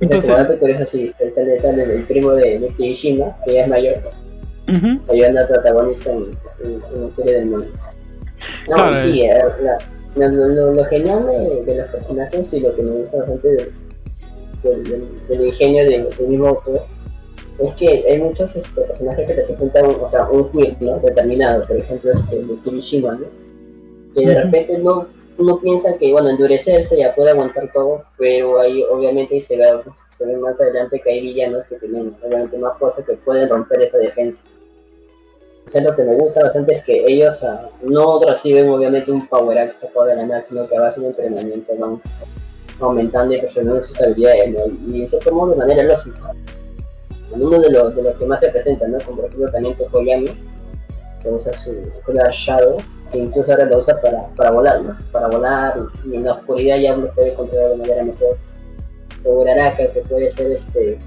[0.00, 4.00] Entonces, dato curioso, sí, sale, sale el primo de, de Kirishima, que ya es mayor,
[5.08, 6.24] ayudando al protagonista en,
[6.64, 7.66] en, la serie del mundo.
[8.68, 9.38] No, sí, eh,
[10.16, 13.72] lo, genial de, los personajes y lo que me gusta bastante
[14.62, 16.82] del, ingenio del, mismo autor
[17.58, 20.98] es que hay muchos este, personajes que representan o sea, un queer ¿no?
[20.98, 23.26] determinado, por ejemplo este, de Kirishima, ¿no?
[24.14, 25.06] que de repente no
[25.40, 29.66] uno piensa que, bueno, endurecerse ya puede aguantar todo, pero ahí obviamente se ve,
[30.10, 33.80] se ve más adelante que hay villanos que tienen obviamente más fuerza que pueden romper
[33.82, 34.42] esa defensa.
[35.66, 39.66] Eso lo que me gusta bastante es que ellos uh, no reciben obviamente un power
[39.66, 42.02] up sacado de la nada, sino que a base de entrenamiento van
[42.80, 44.56] aumentando y perfeccionando sus habilidades,
[44.88, 46.32] y eso como de manera lógica.
[47.30, 48.98] Uno de los, de los que más se presentan, ¿no?
[49.06, 50.28] como por ejemplo también Tokoyami,
[51.22, 51.74] que usa su
[52.30, 52.76] Shadow,
[53.10, 54.96] que incluso ahora lo usa para, para volar, ¿no?
[55.12, 58.36] Para volar y en la oscuridad ya lo puede controlar de manera mejor.
[59.24, 60.98] O Uraraka, que puede ser este.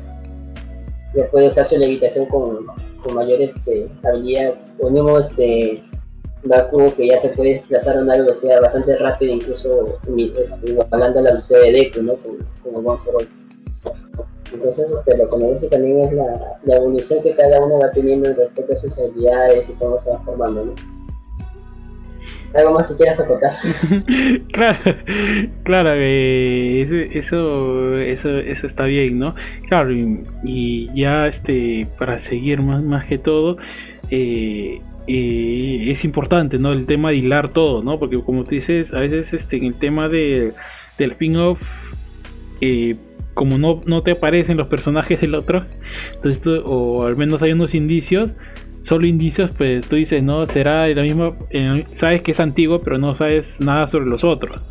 [1.16, 2.68] Ya puede usar su levitación con,
[3.04, 4.54] con mayor este, habilidad.
[4.80, 5.82] O mismo este.
[6.46, 9.94] Baku, que ya se puede desplazar a una velocidad bastante rápida, incluso
[10.38, 12.16] este, igualando la velocidad de Deku, ¿no?
[12.18, 12.82] Como, como
[14.54, 17.92] Entonces, este, lo que me gusta también es la, la evolución que cada uno va
[17.92, 20.74] teniendo respecto a sus habilidades y cómo se va formando, ¿no?
[22.54, 23.52] ¿Algo más que quieras acotar?
[24.52, 24.96] claro,
[25.64, 29.34] claro, eh, eso, eso, eso está bien, ¿no?
[29.68, 33.58] Claro, y, ya este, para seguir más, más que todo,
[34.12, 36.74] eh, eh, es importante, ¿no?
[36.74, 37.98] El tema de hilar todo, ¿no?
[37.98, 40.54] Porque como tú dices, a veces este, en el tema de,
[41.00, 41.60] del spin-off,
[43.34, 45.64] como no, no te aparecen los personajes del otro,
[46.16, 48.30] entonces, o al menos hay unos indicios,
[48.84, 52.98] solo indicios, pues tú dices, no, será la misma, eh, sabes que es antiguo, pero
[52.98, 54.62] no sabes nada sobre los otros.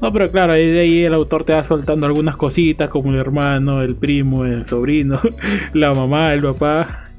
[0.00, 3.18] No, pero claro, ahí, de ahí el autor te va soltando algunas cositas como el
[3.18, 5.20] hermano, el primo, el sobrino,
[5.72, 7.10] la mamá, el papá.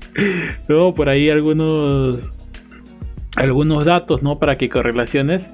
[0.67, 2.19] Luego por ahí algunos
[3.35, 4.39] algunos datos, ¿no?
[4.39, 5.45] Para que correlaciones,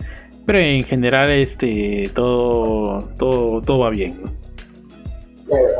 [0.45, 4.13] pero en general este todo todo todo va bien,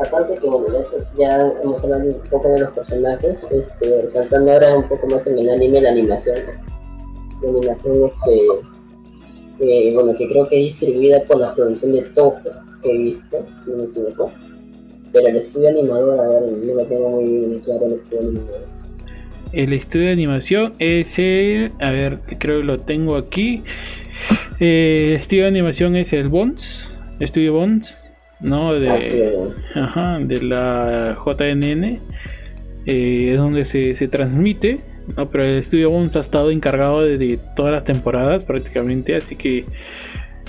[0.06, 0.86] aparte que bueno,
[1.17, 5.39] ya, hemos hablado un poco de los personajes, este, resaltando ahora un poco más en
[5.39, 6.38] el anime la animación.
[7.41, 8.41] La animación este
[9.58, 12.36] que bueno que creo que es distribuida por la producción de Toho
[12.84, 14.32] que he visto, si no me equivoco.
[15.12, 18.67] Pero el estudio animador, a ver, no lo tengo muy claro el estudio animador.
[19.54, 23.63] El estudio de animación es el, a ver, creo que lo tengo aquí.
[24.60, 27.97] Eh, el estudio de animación es el Bones, Estudio Bones.
[28.39, 28.74] ¿No?
[28.74, 32.00] De, ajá, de la JNN,
[32.86, 34.80] eh, es donde se, se transmite,
[35.15, 35.30] ¿no?
[35.30, 39.65] Pero el estudio Bones ha estado encargado de, todas las temporadas prácticamente, así que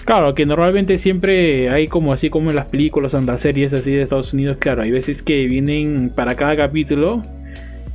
[0.07, 3.91] Claro, que normalmente siempre hay como así como en las películas, en las series así
[3.91, 7.23] de Estados Unidos, claro, hay veces que vienen para cada capítulo,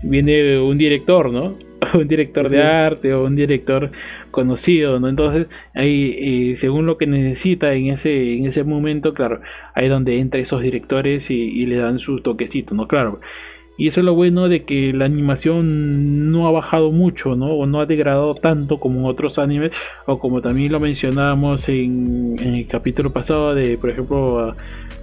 [0.03, 1.55] viene un director, ¿no?
[1.93, 3.91] un director de arte o un director
[4.29, 5.09] conocido, ¿no?
[5.09, 9.41] Entonces, ahí, eh, según lo que necesita en ese, en ese momento, claro,
[9.73, 12.87] ahí es donde entra esos directores y, le dan su toquecito, ¿no?
[12.87, 13.19] Claro.
[13.77, 17.47] Y eso es lo bueno de que la animación no ha bajado mucho, ¿no?
[17.53, 19.71] O no ha degradado tanto como en otros animes,
[20.05, 24.55] o como también lo mencionábamos en, el capítulo pasado de, por ejemplo,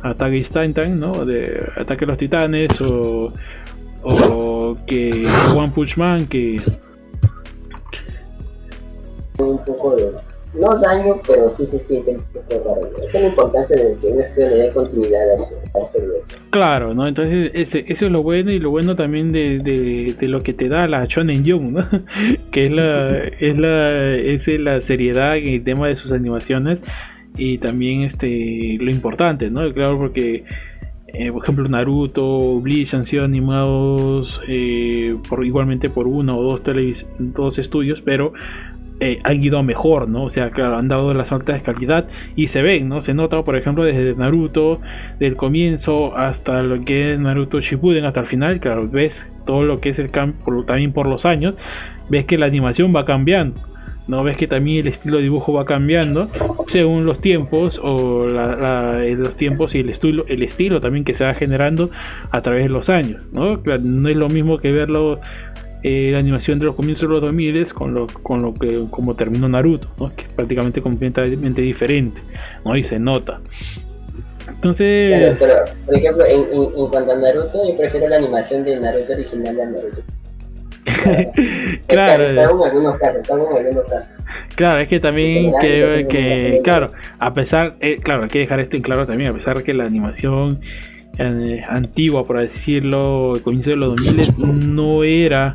[0.02, 1.24] Attack Titan, ¿no?
[1.24, 3.32] De Ataque a los Titanes, o,
[4.08, 6.60] o que One Punch Man que
[9.38, 10.12] un poco de
[10.54, 12.90] no daño pero sí se siente un poco raro.
[12.98, 16.94] Esa es la importancia de que un estudio le dé continuidad a, este proyecto claro
[16.94, 20.40] no entonces ese, eso es lo bueno y lo bueno también de, de, de lo
[20.40, 21.88] que te da la Shonen Jump ¿no?
[22.50, 26.78] que es la es la es la seriedad en el tema de sus animaciones
[27.36, 30.44] y también este lo importante no claro porque
[31.14, 36.62] eh, por ejemplo Naruto, Bleach han sido animados eh, por, igualmente por uno o dos,
[37.18, 38.34] dos estudios, pero
[39.00, 40.24] eh, han ido mejor, ¿no?
[40.24, 43.00] O sea, han dado las altas de calidad y se ven, ¿no?
[43.00, 44.80] Se nota, por ejemplo, desde Naruto,
[45.18, 49.80] del comienzo hasta lo que es Naruto Shippuden, hasta el final, claro, ves todo lo
[49.80, 51.54] que es el cambio, también por los años,
[52.10, 53.67] ves que la animación va cambiando.
[54.08, 54.24] ¿No?
[54.24, 56.28] Ves que también el estilo de dibujo va cambiando
[56.66, 61.34] según los tiempos o los tiempos y el estilo, el estilo también que se va
[61.34, 61.90] generando
[62.30, 63.60] a través de los años, ¿no?
[63.80, 65.20] no es lo mismo que verlo
[65.82, 69.14] eh, la animación de los comienzos de los 2000 con lo, con lo que como
[69.14, 70.14] terminó Naruto, ¿no?
[70.16, 72.20] que es prácticamente completamente diferente,
[72.64, 72.76] ¿no?
[72.76, 73.40] y se nota.
[74.48, 79.12] Entonces, pero, por ejemplo, en, en, cuanto a Naruto, yo prefiero la animación de Naruto
[79.12, 80.02] original de Naruto.
[81.86, 82.24] claro.
[84.54, 88.76] Claro, es que también que, que claro, a pesar, eh, claro, hay que dejar esto
[88.76, 90.60] en claro también, a pesar de que la animación
[91.18, 95.54] eh, antigua, por decirlo, el comienzo de los 2000 no era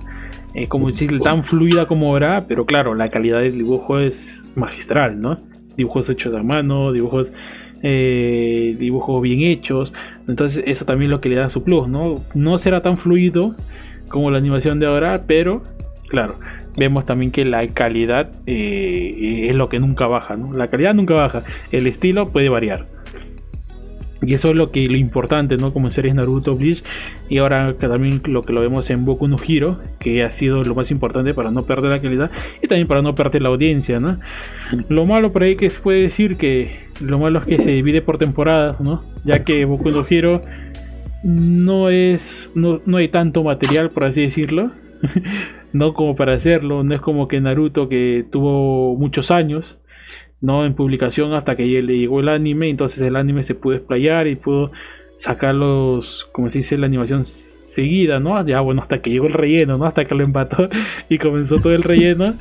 [0.53, 5.19] eh, como decir tan fluida como ahora, pero claro, la calidad del dibujo es magistral,
[5.19, 5.39] ¿no?
[5.75, 7.27] Dibujos hechos a mano, dibujos
[7.81, 9.91] dibujos bien hechos,
[10.25, 12.21] entonces eso también es lo que le da su plus, ¿no?
[12.33, 13.53] No será tan fluido
[14.13, 15.63] como la animación de ahora, pero
[16.07, 16.35] claro,
[16.77, 20.53] vemos también que la calidad eh, es lo que nunca baja, ¿no?
[20.53, 22.85] La calidad nunca baja, el estilo puede variar.
[24.21, 25.73] Y eso es lo que lo importante, ¿no?
[25.73, 26.83] Como series Naruto, Bleach
[27.27, 30.75] y ahora también lo que lo vemos en Boku no Hero, que ha sido lo
[30.75, 32.29] más importante para no perder la calidad
[32.61, 34.19] y también para no perder la audiencia, ¿no?
[34.89, 38.03] Lo malo por ahí que se puede decir que lo malo es que se divide
[38.03, 39.03] por temporadas, ¿no?
[39.25, 40.39] Ya que Boku no Hero
[41.23, 44.71] no es no, no hay tanto material por así decirlo
[45.73, 49.77] no como para hacerlo no es como que Naruto que tuvo muchos años
[50.41, 54.27] no en publicación hasta que le llegó el anime entonces el anime se pudo explayar
[54.27, 54.71] y pudo
[55.17, 57.23] sacar los como se dice la animación
[57.73, 58.45] seguida, ¿no?
[58.45, 59.85] Ya bueno, hasta que llegó el relleno, ¿no?
[59.85, 60.69] Hasta que lo empató
[61.09, 62.35] y comenzó todo el relleno.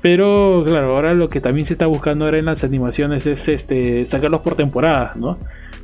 [0.00, 4.06] Pero claro, ahora lo que también se está buscando ahora en las animaciones es este
[4.06, 5.38] sacarlos por temporadas, ¿no?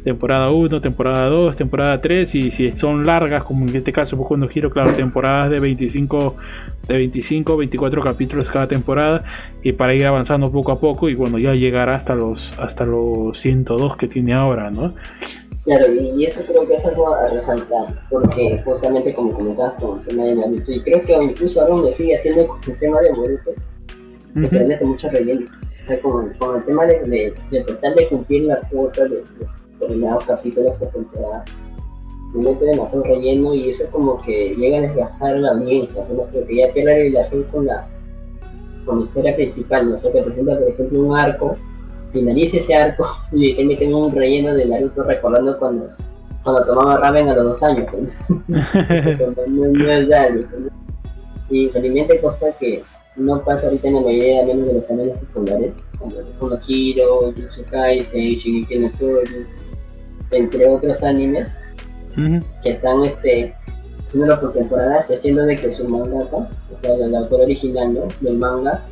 [0.05, 4.49] Temporada 1, temporada 2, temporada 3 y si son largas, como en este caso cuando
[4.49, 6.37] giro, claro, temporadas de 25
[6.87, 9.25] de 25, 24 capítulos cada temporada
[9.62, 13.38] y para ir avanzando poco a poco y bueno, ya llegará hasta los hasta los
[13.40, 14.95] 102 que tiene ahora, ¿no?
[15.64, 20.07] Claro, y eso creo que es algo a resaltar, porque justamente como comentabas con el
[20.07, 23.11] tema de Naruto, y creo que incluso ahora me sigue haciendo con el tema de
[23.12, 23.51] Naruto,
[24.35, 25.47] que te mete mucho relleno.
[25.83, 29.17] O sea, con, con el tema de, de, de, tratar de cumplir la cuota de,
[29.17, 29.47] de
[29.81, 31.45] determinados capítulos por temporada,
[32.35, 36.25] me mete demasiado relleno y eso como que llega a desgastar la audiencia, ¿no?
[36.25, 37.87] porque ya pierde la relación con la,
[38.85, 39.95] con la historia principal, ¿no?
[39.95, 41.57] O sea, te presenta, por ejemplo, un arco
[42.15, 45.89] finalice ese arco y te meten un relleno de Naruto recordando cuando,
[46.43, 47.87] cuando tomaba ramen a los dos años.
[47.91, 48.15] Pues.
[48.49, 48.63] no,
[49.69, 50.41] no, es daño.
[51.51, 52.83] Y felizmente cosa que
[53.16, 57.64] no pasa ahorita en la mayoría menos de los animes populares, como Kono Hiro, Jujutsu
[57.70, 59.46] Kaisen, Shingeki no Kyojin,
[60.33, 61.55] entre otros animes
[62.62, 63.55] que están este
[64.07, 68.09] haciéndolo por temporadas y haciendo de que sus mangakas, o sea, el autor original ¿no?
[68.20, 68.85] del manga,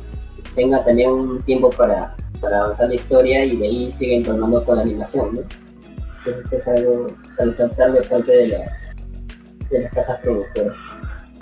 [0.55, 4.75] tenga también un tiempo para para avanzar la historia y de ahí siguen tomando con
[4.75, 5.41] la animación, ¿no?
[6.19, 7.07] Entonces es algo
[7.39, 8.89] a resaltar de parte de las,
[9.69, 10.77] de las casas productoras.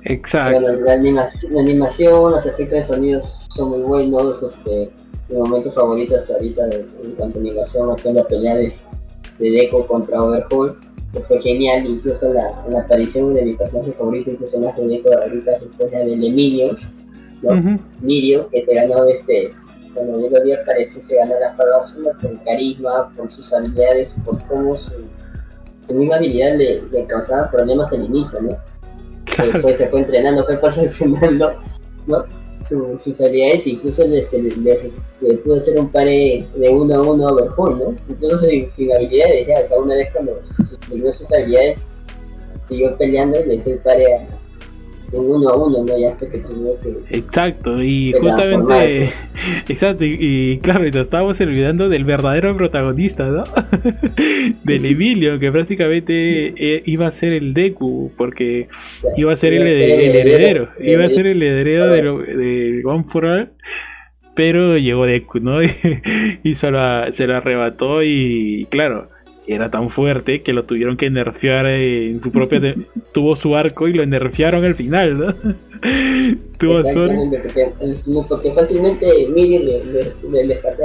[0.04, 0.60] Exacto.
[0.60, 4.90] la, animación, la, animación, los efectos de sonidos son muy buenos, este,
[5.30, 6.70] mi momento favorito hasta ahorita
[7.04, 8.74] en cuanto a animación ha la pelea de,
[9.40, 10.78] de Deco contra Overhaul,
[11.14, 15.10] que fue genial, incluso la, la aparición de mi personaje favorito, el personaje de Deco
[15.14, 16.76] ahorita, después la del Emilio,
[17.44, 17.80] ¿no?
[18.02, 19.54] Emilio, que se ganó este
[19.94, 24.42] cuando yo lo vi parece se ganó la pruebas por carisma, por sus habilidades, por
[24.48, 24.92] cómo su,
[25.88, 28.58] su misma habilidad le, le, causaba problemas al inicio, ¿no?
[29.26, 31.54] Después se fue entrenando, fue perfeccionando,
[32.08, 32.26] ¿no?
[32.64, 37.02] Su, sus habilidades, incluso este, le, le, le, pudo hacer un pare de uno a
[37.02, 37.96] uno a Overhaul, ¿no?
[38.08, 41.88] Incluso sin, sin, habilidades, ya, o sea, una vez cuando suprimió sus habilidades,
[42.64, 44.28] siguió peleando y le hizo el pare a,
[45.12, 45.86] uno a uno, ¿no?
[45.86, 47.18] Que tuvo que.
[47.18, 49.12] Exacto, y justamente.
[49.70, 53.44] Exacto, y, claro, y nos estábamos olvidando del verdadero protagonista, ¿no?
[54.64, 58.68] del Emilio, que prácticamente eh, iba a ser el Deku, porque
[59.18, 63.52] iba a ser, el, heredero, iba a ser el heredero de, de One for All
[64.34, 65.62] pero llegó Deku, ¿no?
[66.44, 69.11] y se la, se la arrebató y claro,
[69.48, 72.62] era tan fuerte que lo tuvieron que nerfear en su propia.
[73.12, 75.34] tuvo su arco y lo nerfearon al final, ¿no?
[76.60, 77.72] tuvo Exactamente, porque,
[78.30, 80.76] porque, fácilmente Miriam le, le, le, a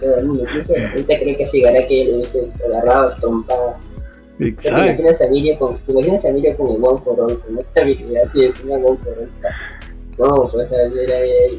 [0.00, 0.44] todo el mundo.
[0.44, 3.78] Incluso ahorita creo que llegará que le hubiese agarrado trompada.
[4.40, 4.80] Exacto.
[4.80, 7.58] ¿Te imaginas a Miriam con, ¿te imaginas a Miriam con el One for All, con
[7.58, 9.28] esa habilidad y encima One for All?
[9.28, 9.50] O sea,
[10.18, 10.88] no, pues era,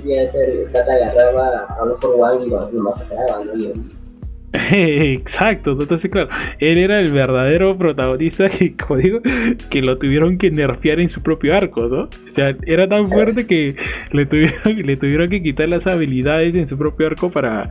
[0.05, 3.55] ya ese trata agarraba a One for One y lo, lo masacraba, ¿no?
[3.55, 3.71] Y,
[4.71, 9.19] Exacto, entonces claro, él era el verdadero protagonista que, como digo,
[9.69, 12.03] que lo tuvieron que nerfear en su propio arco, ¿no?
[12.03, 13.75] O sea, era tan fuerte que
[14.11, 17.69] le tuvieron, le tuvieron que quitar las habilidades en su propio arco para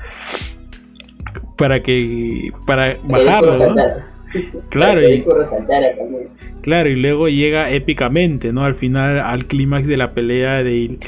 [1.56, 3.74] para que para bajarlo, ¿no?
[4.70, 5.24] Claro, y,
[6.60, 8.64] claro, y luego llega épicamente, ¿no?
[8.64, 10.98] Al final, al clímax de la pelea del,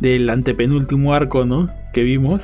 [0.00, 1.70] del antepenúltimo arco, ¿no?
[1.92, 2.40] Que vimos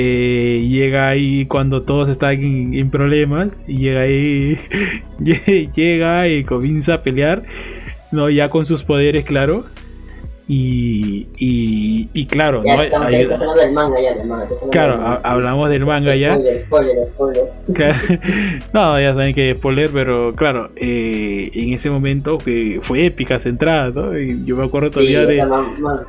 [0.00, 4.56] eh, llega ahí cuando todos están en, problemas y llega ahí
[5.74, 7.42] llega y comienza a pelear
[8.12, 9.64] no ya con sus poderes claro
[10.46, 12.82] y, y, y claro ya, ¿no?
[12.84, 15.20] estamos, Hay, hablando del manga ya del manga, claro del manga.
[15.24, 18.20] hablamos del manga ya spoiler, spoiler, spoiler.
[18.72, 23.48] no ya saben que spoiler pero claro eh, en ese momento que fue épica esa
[23.48, 24.16] entrada ¿no?
[24.16, 26.00] y yo me acuerdo todavía sí, de o sea, man, man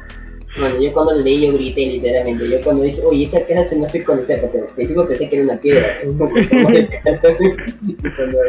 [0.58, 2.50] bueno, yo cuando leí yo grité literalmente.
[2.50, 5.36] Yo cuando dije, oye, esa cara se me hace conocer, porque te digo pensé que
[5.36, 6.00] era una piedra.
[6.04, 6.34] y cuando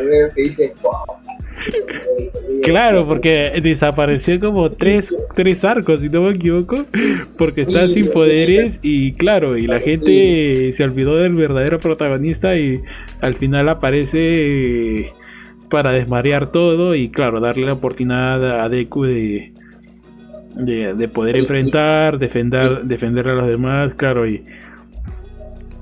[0.04, 0.92] veo que dice, wow.
[2.62, 6.74] Claro, porque desapareció como tres, tres arcos, si no me equivoco,
[7.36, 12.80] porque está sin poderes y claro, y la gente se olvidó del verdadero protagonista y
[13.20, 15.12] al final aparece
[15.70, 19.52] para desmarear todo y claro, darle la oportunidad a Deku de,
[20.54, 24.44] de, de poder enfrentar, defender, defender a los demás, claro, y.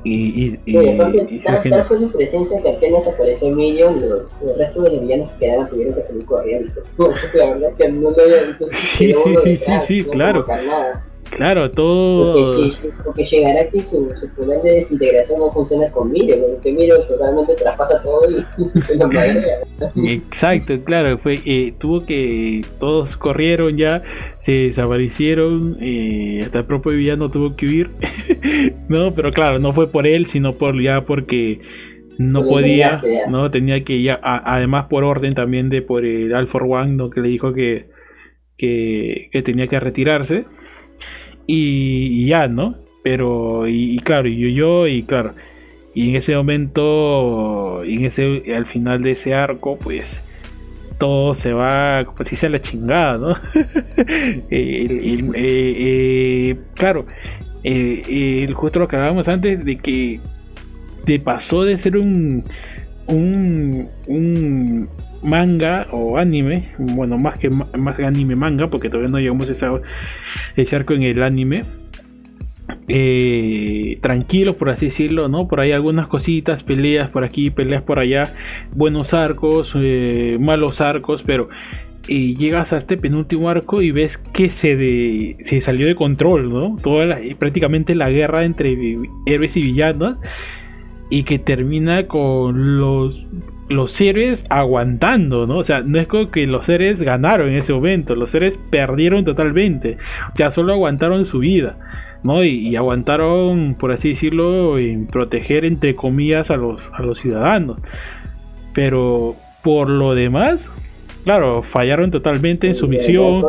[0.04, 4.82] Y, y, y, y tal, fue su presencia que apenas apareció Emilio, los, el resto
[4.82, 6.72] de los villanos que quedaban tuvieron que salir corriendo.
[7.34, 8.68] la verdad que no lo había visto.
[8.68, 10.46] Sí, sí, sí, sí, claro.
[11.30, 12.34] Claro, todo.
[13.04, 17.54] Porque, llegará que su, su poder de desintegración no funciona con Miro, porque Miro realmente
[17.54, 19.58] traspasa todo y se lo madrea.
[19.96, 22.62] Exacto, claro, fue, eh, tuvo que.
[22.80, 24.02] Todos corrieron ya,
[24.44, 27.90] se desaparecieron, eh, hasta el propio villano tuvo que huir.
[28.88, 31.60] no, pero claro, no fue por él, sino por ya porque
[32.18, 36.64] no podía, no tenía que ya, además por orden también de por el All for
[36.64, 37.10] One, ¿no?
[37.10, 37.86] que le dijo que,
[38.56, 40.44] que, tenía que retirarse
[41.48, 42.76] y, ya, ¿no?
[43.02, 45.34] Pero, y, claro, y yo, y claro,
[45.94, 50.20] y en ese momento, en ese, al final de ese arco, pues
[50.98, 53.34] todo se va, como si se la chingada, ¿no?
[54.50, 57.06] Eh, eh, claro,
[57.64, 60.20] eh, el justo lo que hablábamos antes de que
[61.04, 62.44] te pasó de ser un,
[63.08, 64.88] un, un
[65.22, 70.94] manga o anime, bueno, más que más anime manga, porque todavía no llegamos ese, arco
[70.94, 71.62] en el anime.
[72.90, 75.48] Eh, tranquilo por así decirlo, ¿no?
[75.48, 78.24] Por ahí algunas cositas, peleas por aquí, peleas por allá,
[78.74, 81.48] buenos arcos, eh, malos arcos, pero
[82.08, 86.76] y llegas a este penúltimo arco y ves que se, se salió de control, ¿no?
[86.82, 88.96] Toda prácticamente la guerra entre
[89.26, 90.16] héroes y villanos
[91.10, 93.24] y que termina con los
[93.68, 95.58] los héroes aguantando, ¿no?
[95.58, 99.24] O sea, no es como que los seres ganaron en ese momento, los seres perdieron
[99.24, 99.98] totalmente,
[100.32, 101.76] o sea, solo aguantaron su vida,
[102.22, 102.44] ¿no?
[102.44, 107.78] Y, aguantaron, por así decirlo, en proteger entre comillas a los, a los ciudadanos.
[108.74, 110.60] Pero por lo demás,
[111.24, 113.44] claro, fallaron totalmente en su misión,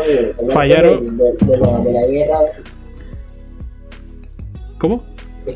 [0.53, 1.18] fallaron...
[1.18, 2.39] De, la, guerra.
[4.80, 5.03] ¿Cómo?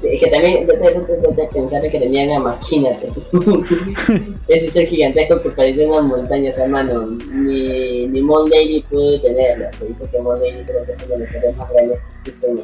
[0.02, 3.08] Es que, también de pensar que tenían a Machínate.
[4.48, 8.50] Ese es el gigantesco que parecía una montaña, o sea, mano, ni, ni Mon
[8.90, 9.72] pudo detenerla.
[9.74, 12.64] Se dice que Mon creo que es uno de los seres más grandes que existen.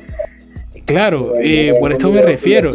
[0.85, 2.71] Claro, eh, por esto me refiero.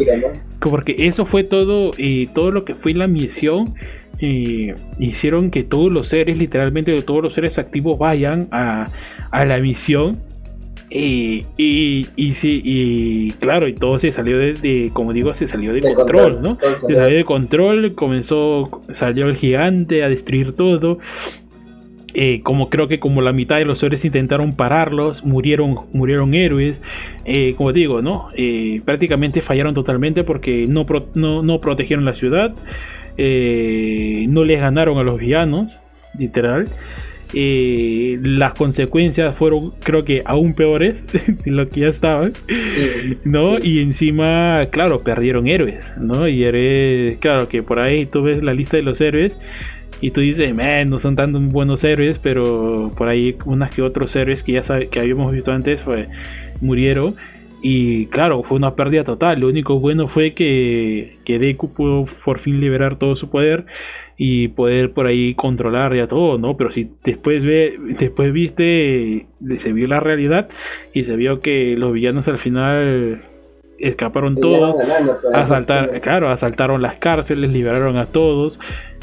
[0.59, 3.75] Porque eso fue todo, y todo lo que fue la misión
[4.19, 8.87] hicieron que todos los seres, literalmente todos los seres activos vayan a,
[9.31, 10.19] la misión.
[10.89, 15.73] Y, y, y, sí, y claro, y todo se salió de, como digo, se salió
[15.73, 16.55] de, control, ¿no?
[16.55, 20.99] Se salió de control, comenzó, salió el gigante a destruir todo.
[22.17, 26.77] Eh, como creo que como la mitad de los seres intentaron pararlos, murieron, murieron héroes.
[27.25, 28.29] Eh, como digo, ¿no?
[28.37, 32.55] Eh, prácticamente fallaron totalmente porque no, no, no protegieron la ciudad.
[33.17, 35.77] Eh, no les ganaron a los villanos,
[36.17, 36.65] literal.
[37.33, 40.95] Eh, las consecuencias fueron creo que aún peores
[41.43, 42.31] de lo que ya estaban
[43.23, 48.43] no y encima claro perdieron héroes no y eres claro que por ahí tú ves
[48.43, 49.35] la lista de los héroes
[50.01, 50.53] y tú dices
[50.87, 54.99] no son tan buenos héroes pero por ahí unas que otros héroes que ya que
[54.99, 56.07] habíamos visto antes fue
[56.61, 57.15] murieron.
[57.61, 59.39] Y claro, fue una pérdida total.
[59.39, 63.65] Lo único bueno fue que, que Deku pudo por fin liberar todo su poder
[64.17, 66.55] y poder por ahí controlar ya todo, ¿no?
[66.55, 70.49] Pero si después ve, después viste, se vio la realidad
[70.93, 73.21] y se vio que los villanos al final
[73.79, 74.75] escaparon todos,
[75.33, 78.59] asaltar, claro, asaltaron las cárceles, liberaron a todos,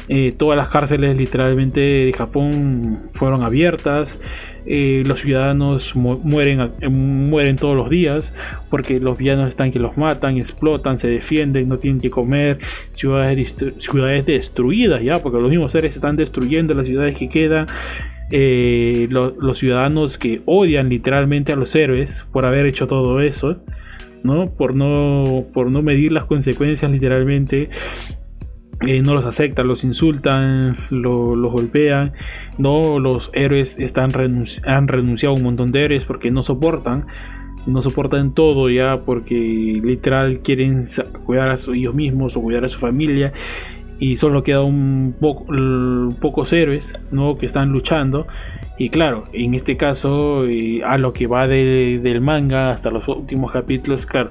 [0.09, 4.19] eh, todas las cárceles literalmente de Japón fueron abiertas,
[4.65, 8.33] eh, los ciudadanos mueren, eh, mueren todos los días
[8.69, 12.59] porque los villanos están que los matan, explotan, se defienden, no tienen que comer,
[12.93, 17.67] ciudades, ciudades destruidas ya, porque los mismos seres están destruyendo las ciudades que quedan.
[19.09, 23.57] los ciudadanos que odian literalmente a los héroes por haber hecho todo eso,
[24.23, 24.49] ¿no?
[24.49, 27.69] Por no, por no medir las consecuencias literalmente
[28.85, 32.13] eh, no los aceptan, los insultan, los golpean.
[32.57, 34.09] No, los héroes están
[34.65, 37.05] han renunciado a un montón de héroes porque no soportan,
[37.65, 40.87] no soportan todo ya porque literal quieren
[41.25, 43.31] cuidar a ellos mismos o cuidar a su familia
[43.99, 45.45] y solo queda un poco
[46.19, 47.37] pocos héroes ¿no?
[47.37, 48.27] que están luchando
[48.77, 50.43] y claro en este caso
[50.85, 54.29] a lo que va del manga hasta los últimos capítulos claro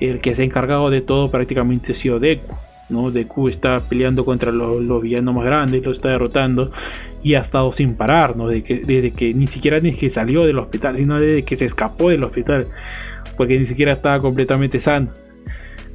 [0.00, 2.54] el que se ha encargado de todo prácticamente ha sido Deku
[2.88, 3.10] ¿no?
[3.10, 6.72] Deku está peleando contra los, villanos más grandes, lo está derrotando
[7.22, 8.48] y ha estado sin parar, ¿no?
[8.48, 11.66] Desde que, desde que ni siquiera ni que salió del hospital, sino desde que se
[11.66, 12.66] escapó del hospital,
[13.36, 15.08] porque ni siquiera estaba completamente sano.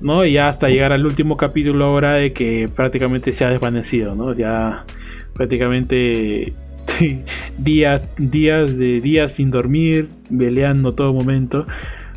[0.04, 0.26] ¿No?
[0.26, 4.34] Y hasta llegar al último capítulo ahora de que prácticamente se ha desvanecido, ¿no?
[4.36, 4.86] Ya
[5.34, 6.54] prácticamente
[7.58, 11.66] días, días de días sin dormir, peleando todo momento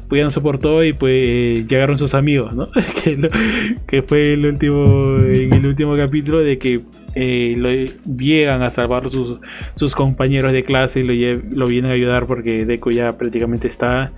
[0.09, 2.69] pues ya no soportó y pues llegaron sus amigos, ¿no?
[3.87, 6.83] que, fue el último, en el último capítulo de que
[7.15, 7.71] eh, lo
[8.17, 9.39] llegan a salvar sus,
[9.75, 14.13] sus compañeros de clase y lo, lo vienen a ayudar porque Deku ya prácticamente está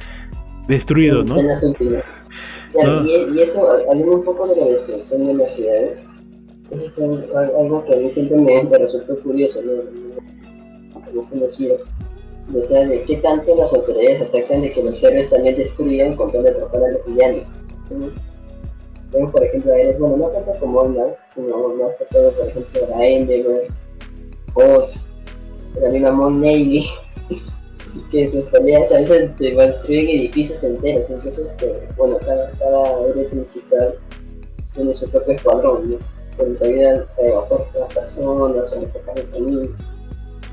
[0.69, 1.37] destruido, ¿no?
[2.75, 6.03] Y, eso, hablando un poco de la destrucción de las ciudades,
[6.71, 9.73] eso es algo que a mí siempre me, resultó curioso, ¿no?
[11.15, 11.79] no quiero
[12.57, 16.33] o sea, de qué tanto las autoridades aceptan de que los héroes también destruyan con
[16.33, 17.45] tal de atrapar a los villanos.
[19.33, 20.95] Por ejemplo, a Eres, bueno, no tanto como All
[21.35, 23.63] sino más que todo, por ejemplo, a Endeavor,
[24.55, 25.07] Oz,
[25.81, 26.87] la misma Mon Navy,
[28.11, 33.25] que sus peleas a veces se construyen edificios enteros, entonces, este, bueno, cada, cada héroe
[33.25, 33.95] principal
[34.75, 35.99] tiene su propio escuadrón, ¿no?
[36.37, 39.71] Donde se ayudan eh, a las personas a despejar el.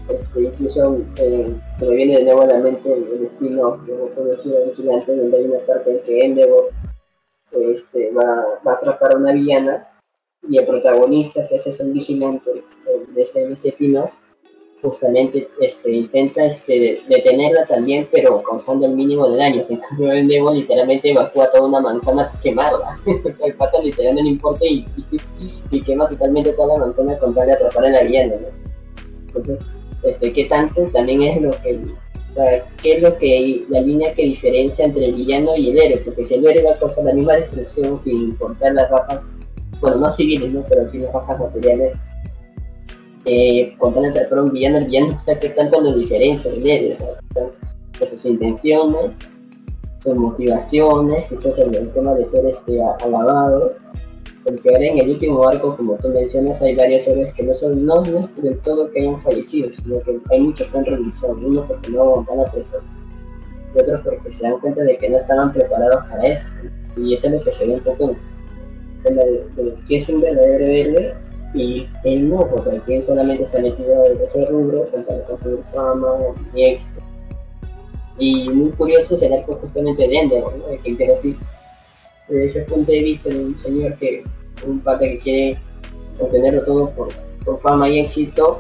[0.10, 4.24] Este, incluso eh, me viene de nuevo a la mente el, estilo de Goku
[4.68, 6.70] Vigilante, donde hay una parte en que Endeavor
[7.52, 9.88] este, va, va, a atrapar a una villana
[10.48, 12.52] y el protagonista, que es un vigilante
[13.14, 13.98] de este, este spin
[14.82, 19.70] justamente este, intenta este, detenerla también, pero causando el mínimo de daños.
[19.70, 22.98] En cambio, el Demo literalmente evacúa toda una manzana para
[23.46, 24.86] el pata literalmente no importa y,
[25.82, 28.36] quema totalmente toda la manzana con tal de atrapar a la villana.
[29.28, 29.60] Entonces,
[30.04, 31.80] este, ¿qué tanto también es lo que
[32.82, 36.24] qué es lo que la línea que diferencia entre el villano y el héroe, porque
[36.24, 39.26] si el héroe va a causar la misma destrucción sin importar las bajas,
[39.80, 40.64] bueno, no civiles, ¿no?
[40.68, 41.96] pero sí las bajas materiales,
[43.26, 46.68] eh, con atrapar a un villano, el villano, o sea, qué tanto lo diferencia del
[46.68, 49.18] héroe, o sea, sus intenciones,
[49.98, 53.74] sus motivaciones, quizás el, el tema de ser este, alabado,
[54.44, 57.84] porque ahora en el último arco, como tú mencionas, hay varios héroes que no son,
[57.84, 61.66] no, es del todo que hayan fallecido, sino que hay muchos que han realizado, unos
[61.66, 62.84] porque no aguantan la presión,
[63.76, 66.48] y otros porque se dan cuenta de que no estaban preparados para eso.
[66.96, 68.16] Y eso es lo que se ve un poco
[69.04, 71.16] en de, de, que es un verdadero héroe
[71.56, 75.64] y él no, o sea, que solamente se ha metido en ese rubro para conseguir
[75.74, 76.14] fama
[76.54, 77.02] y éxito.
[78.20, 80.82] Y muy curioso es el arco justamente de Ender, ¿no?
[80.84, 81.38] que empieza así
[82.28, 84.24] desde ese punto de vista de un señor que,
[84.68, 85.60] un pata que quiere
[86.20, 87.10] obtenerlo todo por,
[87.46, 88.60] por fama y éxito,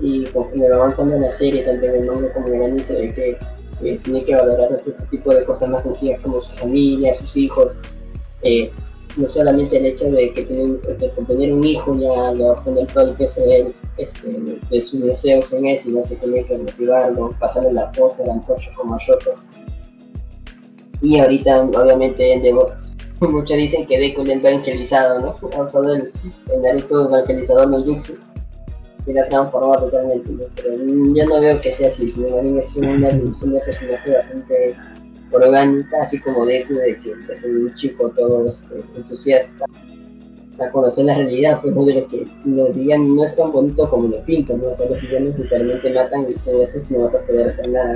[0.00, 2.82] y conforme va avanzando en la serie, tanto en el manga como en el anime,
[2.88, 3.14] ve
[3.80, 7.78] que, tiene que valorar otro tipo de cosas más sencillas como su familia, sus hijos,
[8.42, 8.72] eh,
[9.18, 12.86] no solamente el hecho de que tienen, de tener un hijo ya le va poner
[12.86, 14.28] todo el peso de, este,
[14.70, 18.70] de, sus deseos en él, sino que tiene que motivarlo, pasarle la cosa, la antorcha
[18.76, 18.98] como a
[21.00, 22.42] y ahorita, obviamente.
[23.20, 25.36] Muchos dicen que Deku es evangelizado, ¿no?
[25.56, 26.12] Ha usado el,
[26.52, 28.14] el Naruto evangelizador no Jutsu.
[29.06, 30.44] Y la transformado totalmente, ¿no?
[30.56, 34.76] Pero yo no veo que sea así, sino más es una evolución de personaje bastante
[35.32, 39.64] orgánica, así como Deku, de que es un chico todo este, entusiasta
[40.60, 44.08] a conocer la realidad, pues de lo que los villanos no es tan bonito como
[44.08, 44.68] lo pintan, ¿no?
[44.68, 47.68] O sea, los villanos literalmente matan y tú a veces no vas a poder hacer
[47.68, 47.94] nada.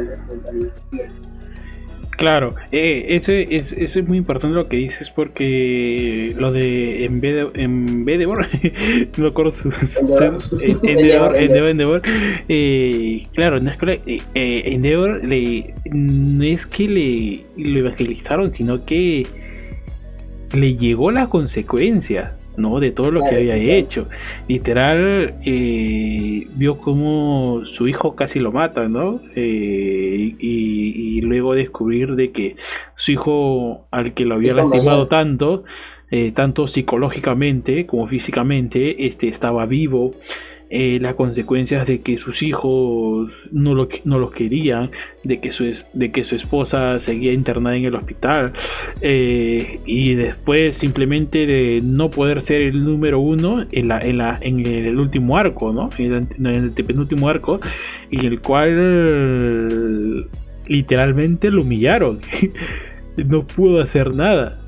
[2.23, 7.21] Claro, eh, eso, es, eso es muy importante lo que dices porque lo de en
[7.21, 8.27] vez de, en vez de
[9.19, 9.71] no recuerdo su,
[10.85, 12.01] Endeavor, Endeavor,
[12.49, 19.27] eh, claro, eh, Endeavor le, no es que le lo evangelizaron, sino que
[20.55, 22.81] le llegó la consecuencia ¿no?
[22.81, 24.09] De todo lo que había hecho.
[24.49, 29.21] Literal, eh, vio como su hijo casi lo mata, ¿no?
[29.35, 32.57] Eh, y, luego descubrir de que
[32.97, 35.65] su hijo, al que lo había lastimado tanto,
[36.11, 40.15] eh, tanto psicológicamente como físicamente, este, estaba vivo
[40.75, 44.91] eh, las consecuencias de que sus hijos no, lo, no los querían,
[45.23, 48.55] de que, su, de que su esposa seguía internada en el hospital
[49.03, 54.39] eh, y después simplemente de no poder ser el número uno en, la, en, la,
[54.41, 55.91] en el último arco, ¿no?
[55.99, 57.61] En el, penúltimo arco,
[58.11, 60.27] en el cual
[60.69, 62.19] literalmente lo humillaron.
[63.19, 64.59] no pudo hacer nada.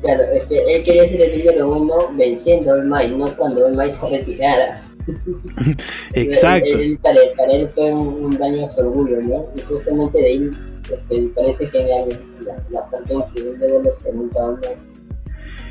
[0.00, 3.74] Claro, es que él quería ser el número uno venciendo al Mai, no cuando el
[3.74, 4.80] Mai se retirara.
[6.14, 6.70] Exacto.
[7.02, 9.44] para, él fue un, daño a su orgullo, ¿no?
[9.56, 10.50] Y justamente de ahí
[10.92, 12.08] este, me parece genial
[12.44, 14.58] la, la parte en que él luego le pregunta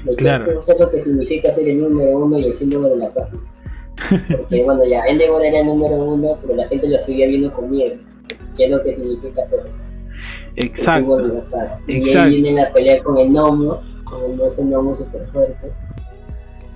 [0.05, 0.45] de claro.
[0.45, 3.29] qué es lo que significa ser el número uno y el símbolo de la paz.
[4.09, 7.71] Porque bueno, ya Endeavor era el número uno, pero la gente lo seguía viendo con
[7.71, 7.95] miedo.
[8.57, 9.63] ¿Qué es lo que significa ser
[10.57, 11.19] Exacto.
[11.19, 11.81] El de la paz.
[11.87, 15.71] Y ahí viene la pelea con el gnomo, con el ese gnomo super fuerte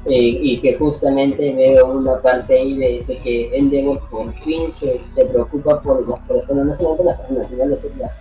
[0.10, 5.26] eh, y que justamente veo una parte ahí de, que Endeavor por fin se, se,
[5.26, 8.12] preocupa por las personas, no solamente las personas, sino los, las,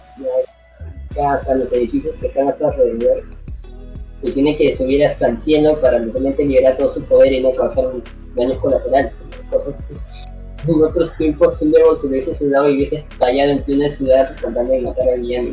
[1.14, 3.22] casas, los edificios que están a su alrededor,
[4.22, 7.52] y tiene que subir hasta el cielo para realmente liberar todo su poder y no
[7.52, 7.84] causar
[8.34, 9.12] daños colaterales,
[9.48, 14.34] cosas que en otros tiempos Endeavor se hubiese sudado y hubiese estallado en plena ciudad
[14.40, 15.50] tratando de matar a villano.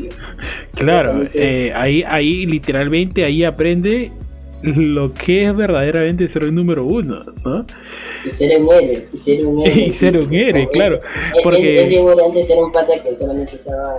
[0.74, 4.12] Claro, eh, ahí, ahí literalmente ahí aprende
[4.76, 7.66] lo que es verdaderamente ser el número uno, ¿no?
[8.26, 9.82] Y ser un héroe, y ser un héroe.
[9.82, 11.00] y ser un héroe, claro.
[11.44, 11.86] porque...
[11.86, 13.98] Él, él, antes era un pata que solamente usaba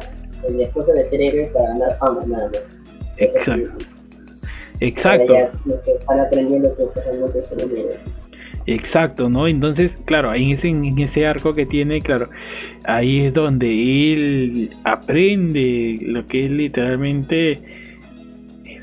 [0.50, 2.62] la excusa de ser héroe para ganar fama, nada más.
[3.18, 3.84] Exacto.
[4.80, 5.34] Exacto.
[6.06, 7.54] Van aprendiendo que realmente es
[8.66, 9.46] Exacto, ¿no?
[9.46, 12.30] Entonces, claro, en ese, en ese arco que tiene, claro,
[12.84, 17.60] ahí es donde él aprende lo que es literalmente,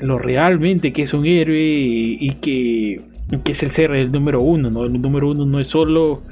[0.02, 3.00] lo realmente que es un héroe y, que,
[3.44, 4.84] es el ser el número uno, ¿no?
[4.84, 6.22] El número uno no es solo,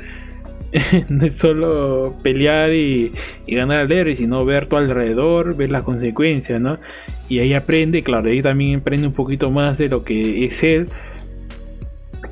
[1.34, 3.12] solo pelear y,
[3.46, 6.78] y ganar al héroe, sino ver tu alrededor, ver las consecuencias, ¿no?
[7.28, 10.88] Y ahí aprende, claro, ahí también aprende un poquito más de lo que es él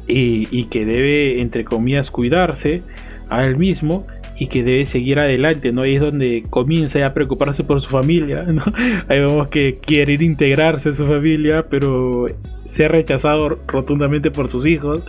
[0.08, 2.82] y, que debe, entre comillas, cuidarse
[3.28, 4.06] a él mismo
[4.38, 5.82] y que debe seguir adelante, ¿no?
[5.82, 8.62] Ahí es donde comienza a preocuparse por su familia, ¿no?
[9.08, 12.26] Ahí vemos que quiere ir integrarse a su familia, pero
[12.70, 15.04] se ha rechazado rotundamente por sus hijos,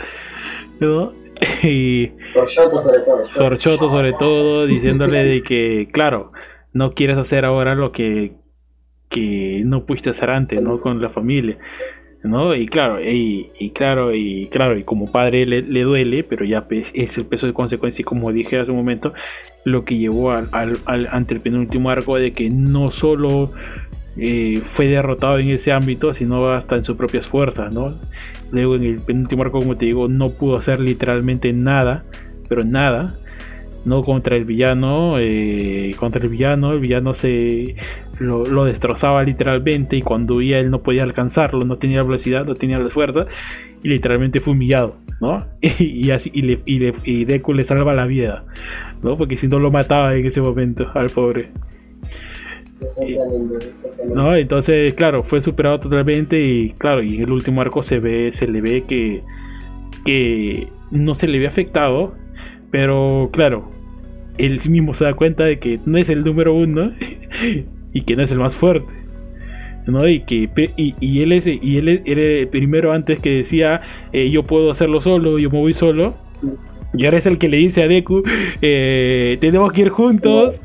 [0.79, 1.13] ¿no?
[1.63, 3.23] Y por Choto sobre todo.
[3.37, 6.31] Por Choto sobre todo, diciéndole de que, claro,
[6.73, 8.33] no quieres hacer ahora lo que,
[9.09, 10.81] que no pudiste hacer antes, ¿no?
[10.81, 11.57] Con la familia.
[12.23, 12.53] ¿No?
[12.55, 17.25] Y claro, y, claro, y claro, y como padre le, duele, pero ya es el
[17.25, 19.13] peso de consecuencia, y como dije hace un momento,
[19.65, 23.51] lo que llevó al, ante el penúltimo arco de que no solo
[24.17, 27.95] eh, fue derrotado en ese ámbito, sino hasta en sus propias fuerzas, ¿no?
[28.51, 32.03] Luego en el penúltimo arco, como te digo, no pudo hacer literalmente nada,
[32.49, 33.17] pero nada,
[33.85, 37.75] no contra el villano, eh, contra el villano, el villano se
[38.19, 42.79] lo, destrozaba literalmente y cuando huía él no podía alcanzarlo, no tenía velocidad, no tenía
[42.79, 43.25] la fuerza
[43.81, 45.45] y literalmente fue humillado, ¿no?
[45.61, 48.45] y, así y, le, y, Deku le salva la vida,
[49.01, 49.17] ¿no?
[49.17, 51.49] Porque si no lo mataba en ese momento al pobre.
[54.13, 54.35] ¿no?
[54.35, 58.47] Entonces, claro, fue superado totalmente y claro, y en el último arco se ve, se
[58.47, 59.21] le ve que,
[60.05, 62.13] que no se le ve afectado,
[62.71, 63.69] pero claro,
[64.37, 66.91] él mismo se da cuenta de que no es el número uno
[67.93, 68.87] y que no es el más fuerte.
[69.85, 70.07] ¿no?
[70.07, 73.81] Y que y, él es y él el primero antes que decía
[74.13, 76.15] eh, yo puedo hacerlo solo, yo me voy solo.
[76.93, 78.23] Y ahora es el que le dice a Deku,
[78.63, 80.59] eh, tenemos que ir juntos,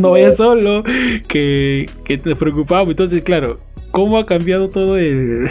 [0.00, 0.84] no, vayas solo,
[1.26, 2.88] que, que te preocupamos.
[2.88, 3.60] Entonces, claro,
[3.92, 5.48] ¿cómo ha cambiado todo el,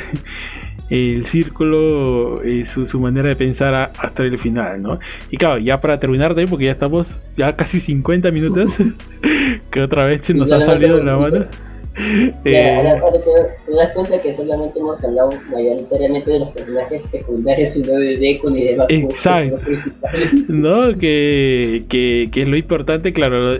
[0.94, 5.00] el círculo, y su, manera de pensar hasta el final, ¿no?
[5.32, 8.72] Y claro, ya para terminar también, porque ya estamos ya casi 50 minutos,
[9.72, 11.46] que otra vez se nos ha salido de la mano.
[11.96, 17.94] Eh, te, das cuenta que solamente hemos hablado mayoritariamente de los personajes secundarios y no
[18.00, 18.94] de Deku ni de Baku.
[18.94, 19.60] Exacto.
[20.48, 23.52] No, que, que, que, es lo importante, claro.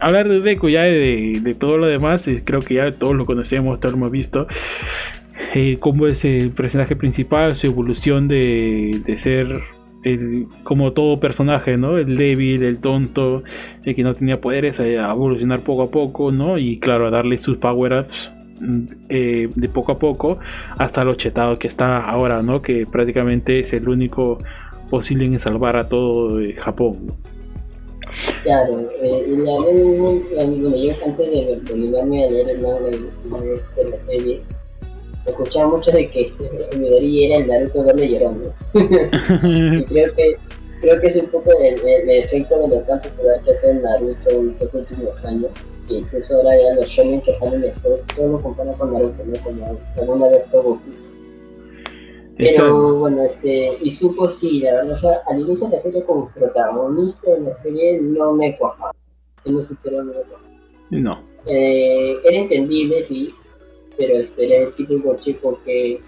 [0.00, 3.78] Hablar de Deku ya de, de todo lo demás, creo que ya todos lo conocemos,
[3.78, 4.48] todos lo hemos visto
[5.54, 9.62] eh, cómo es el personaje principal, su evolución de, ser
[10.02, 11.98] el, como todo personaje, ¿no?
[11.98, 13.42] El débil, el tonto,
[13.84, 16.58] el que no tenía poderes, a evolucionar poco a poco, ¿no?
[16.58, 20.38] Y claro, a darle sus power-ups mm, eh, de poco a poco
[20.78, 22.62] hasta lo chetado que está ahora, ¿no?
[22.62, 24.38] Que prácticamente es el único
[24.90, 27.14] posible en salvar a todo eh, Japón.
[28.44, 33.90] Claro, eh, y la, bueno, yo antes de, de animarme a leer el manga de
[33.90, 34.40] la serie,
[35.26, 36.32] escuchaba mucho de que
[36.78, 38.54] Midori era el Naruto verde llorando.
[38.74, 40.36] y creo que
[40.80, 44.50] creo que es un poco el, efecto de lo tan popular que hace Naruto en
[44.50, 45.50] estos últimos años.
[45.88, 49.24] Que incluso ahora ya los shonen que están en estos, todo lo comparan con Naruto,
[49.24, 49.38] ¿no?
[49.42, 50.78] Como, como una vez Goku.
[52.38, 56.04] Pero bueno, este, y supo sí, la verdad, o sea, al inicio de la serie
[56.04, 58.92] como protagonista de la serie no me cuajaba.
[59.42, 60.48] Siendo sincero, no me cuajaba.
[60.90, 61.22] No.
[61.46, 63.34] Eh, era entendible, sí,
[63.96, 66.00] pero este era el típico chico que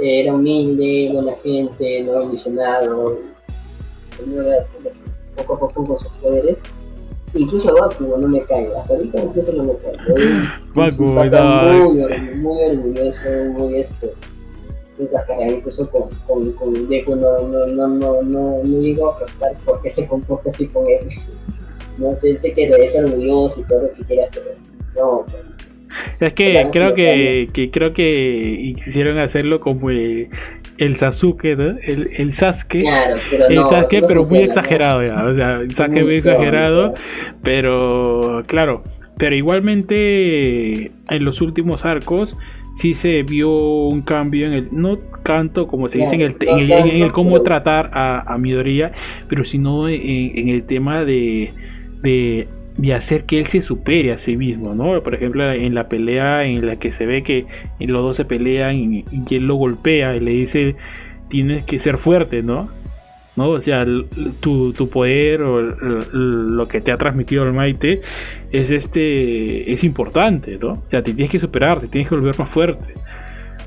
[0.00, 3.18] era humilde, buena gente, no ilusionado,
[5.36, 6.58] poco a poco con sus poderes.
[7.34, 9.96] Incluso Baku no me cae, hasta ahorita incluso no me cae.
[10.74, 14.12] Baku, muy, muy orgulloso, muy este,
[15.48, 19.90] incluso con, con, con Deku no, no, no, no, no, no a captar por qué
[19.90, 21.08] se comporta así con él.
[21.98, 24.46] No sé, sé que ser orgulloso y todo lo que quiera, pero
[24.96, 25.26] no,
[26.20, 30.28] es que creo que, que, creo que quisieron hacerlo como el,
[30.96, 31.78] Sasuke, ¿no?
[31.82, 32.84] El, el Sasuke.
[33.30, 35.24] pero el Sasuke, pero muy exagerado ya.
[35.24, 36.94] O sea, el Sasuke muy exagerado.
[37.42, 38.82] Pero, claro.
[39.18, 42.36] Pero igualmente en los últimos arcos
[42.76, 47.02] sí se vio un cambio en el, no tanto como se dice en el, en
[47.02, 48.92] el, cómo tratar a, a Midoriya,
[49.28, 50.00] pero sino en,
[50.34, 51.52] en el tema de,
[52.02, 55.00] de de hacer que él se supere a sí mismo, ¿no?
[55.02, 57.46] Por ejemplo, en la pelea en la que se ve que
[57.78, 60.76] los dos se pelean y, él lo golpea y le dice,
[61.28, 62.68] tienes que ser fuerte, ¿no?
[63.36, 63.48] ¿no?
[63.48, 63.84] O sea,
[64.40, 68.02] tu, tu, poder o lo que te ha transmitido el Maite
[68.50, 70.72] es este es importante, ¿no?
[70.72, 72.94] O sea, te tienes que superar, te tienes que volver más fuerte.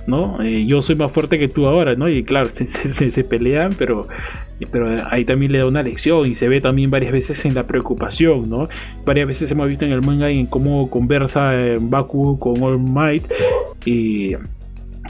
[0.07, 0.41] ¿No?
[0.41, 2.09] Eh, yo soy más fuerte que tú ahora, ¿no?
[2.09, 2.49] Y claro,
[2.93, 4.07] se, se, pelean, pero,
[4.71, 7.67] pero ahí también le da una lección y se ve también varias veces en la
[7.67, 8.69] preocupación, ¿no?
[9.05, 13.25] Varias veces hemos visto en el manga en cómo conversa Baku con All Might
[13.85, 14.35] y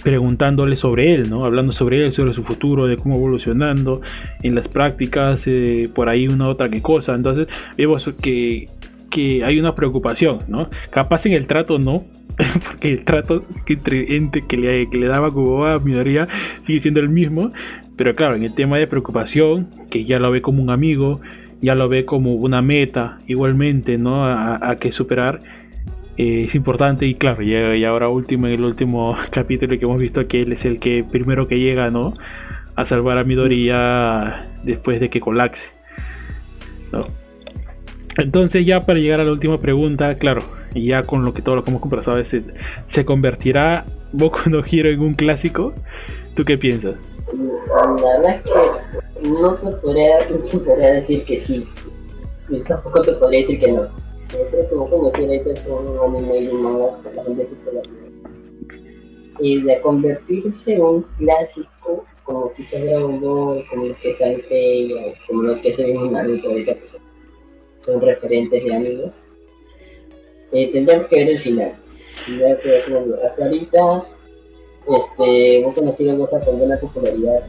[0.03, 1.45] preguntándole sobre él, ¿no?
[1.45, 4.01] Hablando sobre él, sobre su futuro, de cómo evolucionando
[4.43, 7.15] en las prácticas, eh, por ahí una otra que cosa.
[7.15, 8.69] Entonces vemos que,
[9.09, 10.69] que hay una preocupación, ¿no?
[10.89, 12.03] Capaz en el trato no,
[12.65, 16.27] porque el trato que, que, le, que le daba como a minoría
[16.65, 17.51] sigue siendo el mismo,
[17.95, 21.21] pero claro, en el tema de preocupación, que ya lo ve como un amigo,
[21.61, 24.25] ya lo ve como una meta igualmente, ¿no?
[24.25, 25.39] A, que superar,
[26.17, 30.27] eh, es importante y claro, y, ahora último, en el último capítulo que hemos visto
[30.27, 32.13] que él es el que primero que llega, ¿no?
[32.75, 35.69] A salvar a Midori ya después de que colapse.
[38.17, 40.41] Entonces ya para llegar a la última pregunta, claro,
[40.75, 42.43] y ya con lo que todo lo que hemos conversado, ¿se,
[42.87, 45.73] ¿se convertirá Boku no Hero en un clásico?
[46.35, 46.95] ¿Tú qué piensas?
[47.73, 50.17] La verdad es que no te podría,
[50.93, 51.65] decir que sí,
[52.49, 53.83] y tampoco te podría decir que no.
[53.83, 57.47] Yo creo que Boku no Hero es un anime y un manga la gente
[59.39, 64.93] Y de convertirse en un clásico, como quizás Dragon Ball, como lo que es Sansei,
[65.25, 66.81] como lo que es mismo Naruto ahorita que
[67.77, 69.11] son referentes de amigos.
[70.51, 71.73] Eh, tendríamos que ver el final.
[73.23, 74.03] hasta ahorita,
[74.87, 77.43] este, vos conocido goza con buena popularidad,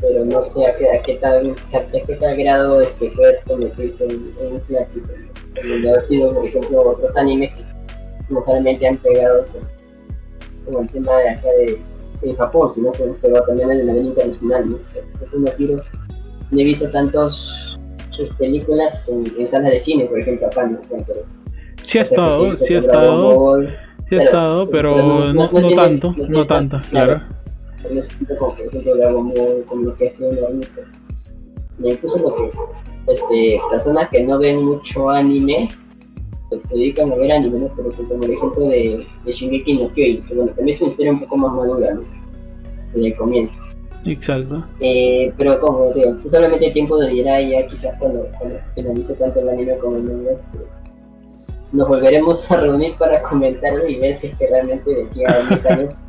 [0.00, 4.04] pero no sé a qué, a qué tal, a qué tal grado este, puedes convertirse
[4.04, 5.08] en, en un clásico.
[5.54, 7.62] Como ha sido, por ejemplo, otros animes que
[8.28, 9.44] no solamente han pegado
[10.64, 11.80] como el tema de acá de
[12.22, 14.70] en Japón, sino que han pegado también en el nivel internacional.
[14.70, 14.76] ¿no?
[14.76, 15.82] O sea, no
[16.50, 17.78] no he visto tantos
[18.38, 20.78] películas en, salas de cine, por ejemplo, acá en
[21.86, 23.66] Sí ha estado, sí ha estado,
[24.08, 27.22] sí ha estado, pero no, no, tanto, no tanto, claro.
[28.18, 30.80] Tipo como por ejemplo Dragon Ball, como lo que hace Naruto.
[31.82, 32.50] Y incluso lo que
[33.12, 35.68] este, personas que no ven mucho anime,
[36.48, 37.70] pues se dedican a ver anime, ¿no?
[37.76, 41.12] Pero como el ejemplo de, de Shingeki no Kyojin, que bueno, también es una historia
[41.12, 42.00] un poco más madura, ¿no?
[42.94, 43.60] Desde el comienzo.
[44.06, 44.64] Exacto.
[44.80, 49.40] Eh, pero como digo, solamente el tiempo de dirá ya quizás cuando, cuando, finalice tanto
[49.40, 50.58] el anime como el manga, este,
[51.74, 55.48] nos volveremos a reunir para comentarlo y ver si es que realmente de aquí a
[55.48, 56.04] 10 años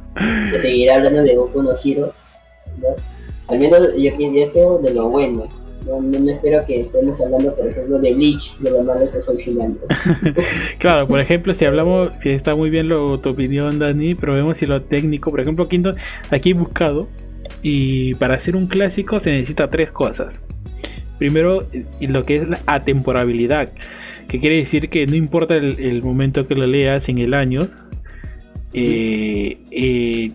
[0.51, 2.13] se seguirá hablando de Goku no Hiro.
[2.81, 2.87] ¿no?
[3.47, 5.47] Al menos yo, yo de lo bueno.
[5.85, 9.35] No, no, espero que estemos hablando, por ejemplo, de Bleach, de lo malo que fue
[9.35, 9.77] el final.
[10.79, 14.57] claro, por ejemplo, si hablamos, que está muy bien lo, tu opinión, Dani, pero vemos
[14.57, 15.91] si lo técnico, por ejemplo, Quinto,
[16.31, 17.07] aquí he buscado
[17.61, 20.41] y para hacer un clásico se necesita tres cosas.
[21.19, 21.63] Primero,
[22.01, 23.69] lo que es la atemporabilidad,
[24.27, 27.59] que quiere decir que no importa el, momento que lo leas en el año,
[28.73, 30.31] eh, eh,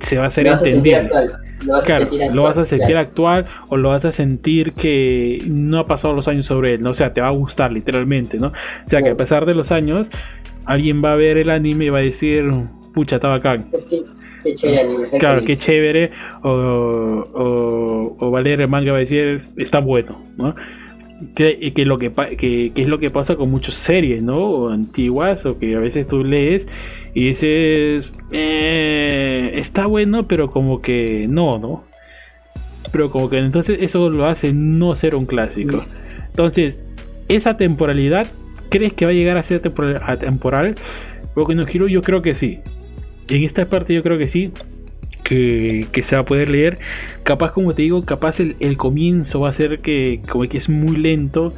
[0.00, 1.10] se va a hacer entendible.
[1.66, 5.36] Lo vas, claro, a lo vas a sentir actual o lo vas a sentir que
[5.46, 6.90] no ha pasado los años sobre él, ¿no?
[6.90, 8.46] o sea, te va a gustar literalmente, ¿no?
[8.46, 10.08] O sea, que a pesar de los años,
[10.64, 12.50] alguien va a ver el anime y va a decir,
[12.94, 13.66] pucha, está bacán.
[14.42, 16.10] Qué chévere Claro, qué chévere.
[16.42, 20.54] O, o, o Valeria Manga va a decir, está bueno, ¿no?
[21.34, 24.36] Que, que, lo que, que, que, es lo que pasa con muchas series, ¿no?
[24.36, 26.66] O antiguas, o que a veces tú lees
[27.12, 31.84] y dices, eh, está bueno, pero como que no, ¿no?
[32.90, 35.84] Pero como que entonces eso lo hace no ser un clásico.
[36.28, 36.76] Entonces,
[37.28, 38.26] esa temporalidad,
[38.70, 40.74] ¿crees que va a llegar a ser temporal?
[41.34, 42.60] Porque no giro, yo creo que sí
[43.30, 44.52] en esta parte yo creo que sí.
[45.30, 46.78] Que, se va a poder leer.
[47.22, 50.96] Capaz, como te digo, capaz el, comienzo va a ser que, como que es muy
[50.96, 51.52] lento,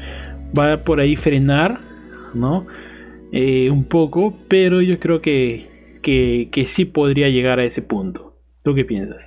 [0.57, 1.81] va a por ahí frenar,
[2.35, 2.66] ¿no?
[3.33, 5.68] Eh, un poco, pero yo creo que,
[6.03, 8.35] que, que, sí podría llegar a ese punto.
[8.62, 9.25] ¿Tú qué piensas?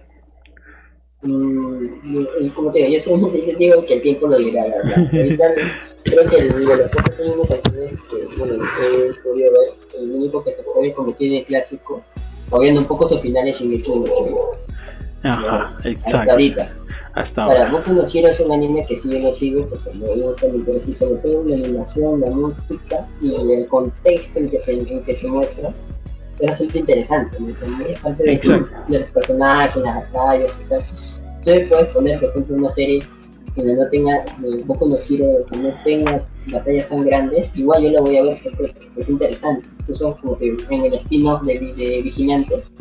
[1.24, 4.64] Mm, como te digo, yo solamente digo que el tiempo lo dirá,
[5.12, 7.20] creo que el, de los pocos
[7.52, 9.70] animes que, bueno, he podido ver,
[10.00, 12.04] el único que se puede convertir en clásico
[12.50, 14.06] moviendo un poco su final en Shingeki no
[15.24, 16.18] Ajá, exacto.
[16.18, 16.74] Hasta ahorita.
[17.16, 17.56] Hasta ahora.
[17.56, 20.48] Para Boku no Hero es un anime que sí yo lo sigo porque me gusta,
[20.48, 24.74] me interesa y sobre todo la animación, la música y el contexto en que se,
[24.74, 25.74] en que se muestra
[26.40, 27.50] es bastante interesante, ¿no?
[27.50, 28.38] es parte de,
[28.90, 33.02] de, los personajes, las batallas, o sea, tú puedes poner, por ejemplo, una serie
[33.56, 37.92] donde no tenga, eh, Boku no Hero, que no tenga batallas tan grandes, igual yo
[37.92, 39.68] la voy a ver porque es interesante.
[39.80, 42.72] Incluso como que en el estilo de, de vigilantes,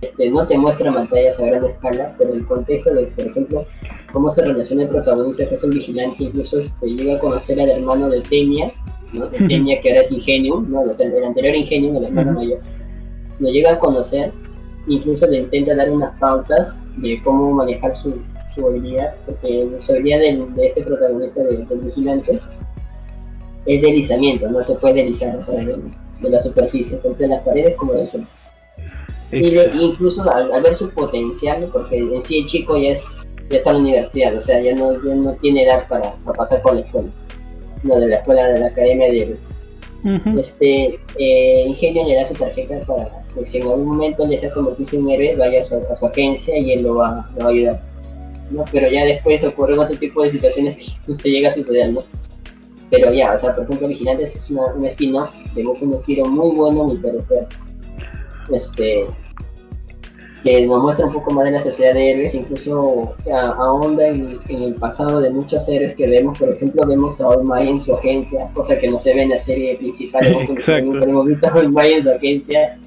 [0.00, 3.66] este, no te muestra batallas a gran escala, pero el contexto de, por ejemplo,
[4.12, 7.70] cómo se relaciona el protagonista que es un vigilante, incluso este, llega a conocer al
[7.70, 8.72] hermano de Temia,
[9.12, 9.26] ¿no?
[9.26, 10.82] de Temia que ahora es Ingenium, ¿no?
[10.82, 12.58] el anterior Ingenium, el hermano mayor,
[13.38, 14.32] lo llega a conocer
[14.86, 18.20] incluso le intenta dar unas pautas de cómo manejar su,
[18.54, 22.42] su habilidad, porque su habilidad de este protagonista de, de Vigilantes
[23.66, 25.66] es deslizamiento, no se puede deslizar a través
[26.20, 28.26] de, la superficie, tanto en las paredes como en el suelo.
[29.32, 33.70] Y incluso al, ver su potencial, porque en sí el chico ya, es, ya está
[33.70, 36.74] en la universidad, o sea, ya no, ya no tiene edad para, para pasar por
[36.74, 37.08] la escuela,
[37.82, 39.50] no de la escuela de la academia de héroes.
[40.38, 44.50] Este eh, Ingenio le da su tarjeta para que si en algún momento le sea
[44.50, 47.46] convertirse en héroe, vaya a su, a su, agencia y él lo va, lo va
[47.46, 47.93] a ayudar.
[48.54, 48.64] ¿No?
[48.72, 52.02] Pero ya después ocurren otro tipo de situaciones que no se llega a suceder, ¿no?
[52.90, 56.26] Pero ya, o sea, por ejemplo, Vigilantes es una, un spin-off de Boku no Hero
[56.26, 57.46] muy bueno, a mi parecer.
[58.52, 59.06] Este,
[60.44, 64.62] que nos muestra un poco más de la sociedad de héroes, incluso ahonda en, en,
[64.62, 68.50] el pasado de muchos héroes que vemos, por ejemplo, vemos a All en su agencia,
[68.52, 71.02] cosa que no se ve en la serie principal, Exacto.
[71.02, 72.78] hemos visto a All en su agencia,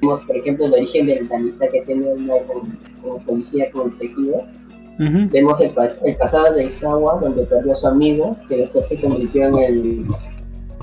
[0.00, 2.06] vemos, por ejemplo, el origen de la amistad que tiene
[2.46, 2.62] como,
[3.02, 3.68] como policía,
[5.00, 5.72] Vemos el,
[6.04, 10.06] el, pasado de Isawa, donde perdió a su amigo, que después se convirtió en el,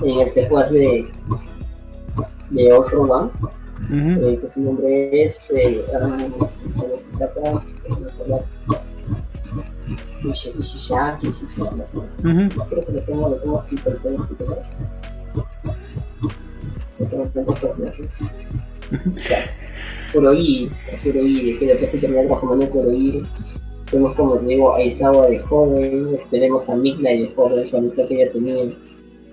[0.02, 1.06] en el secuaz de,
[2.50, 3.30] de for One,
[3.92, 5.52] eh, que su nombre es.
[5.52, 5.84] Eh,
[10.58, 14.34] Ishishaki, Creo que lo tengo, lo tengo aquí, pero tengo aquí.
[17.08, 18.18] Tengo tantos personajes.
[21.60, 23.26] Que después se termina transformando en Kurohiri
[23.90, 28.22] Vemos como digo a Isawa de joven, tenemos a Midnight de joven, su amistad que
[28.22, 28.64] ella tenía.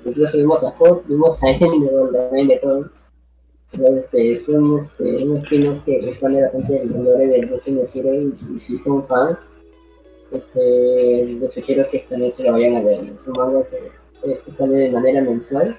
[0.05, 2.89] Incluso vimos a Fox, vimos a Ender también de joven.
[3.97, 8.31] este, es un, este, un spin que responde bastante el valor del Destiny Hero y,
[8.59, 9.61] si son fans,
[10.31, 12.99] este, les sugiero que también se lo vayan a ver.
[12.99, 15.75] Es un manga que este, sale de manera mensual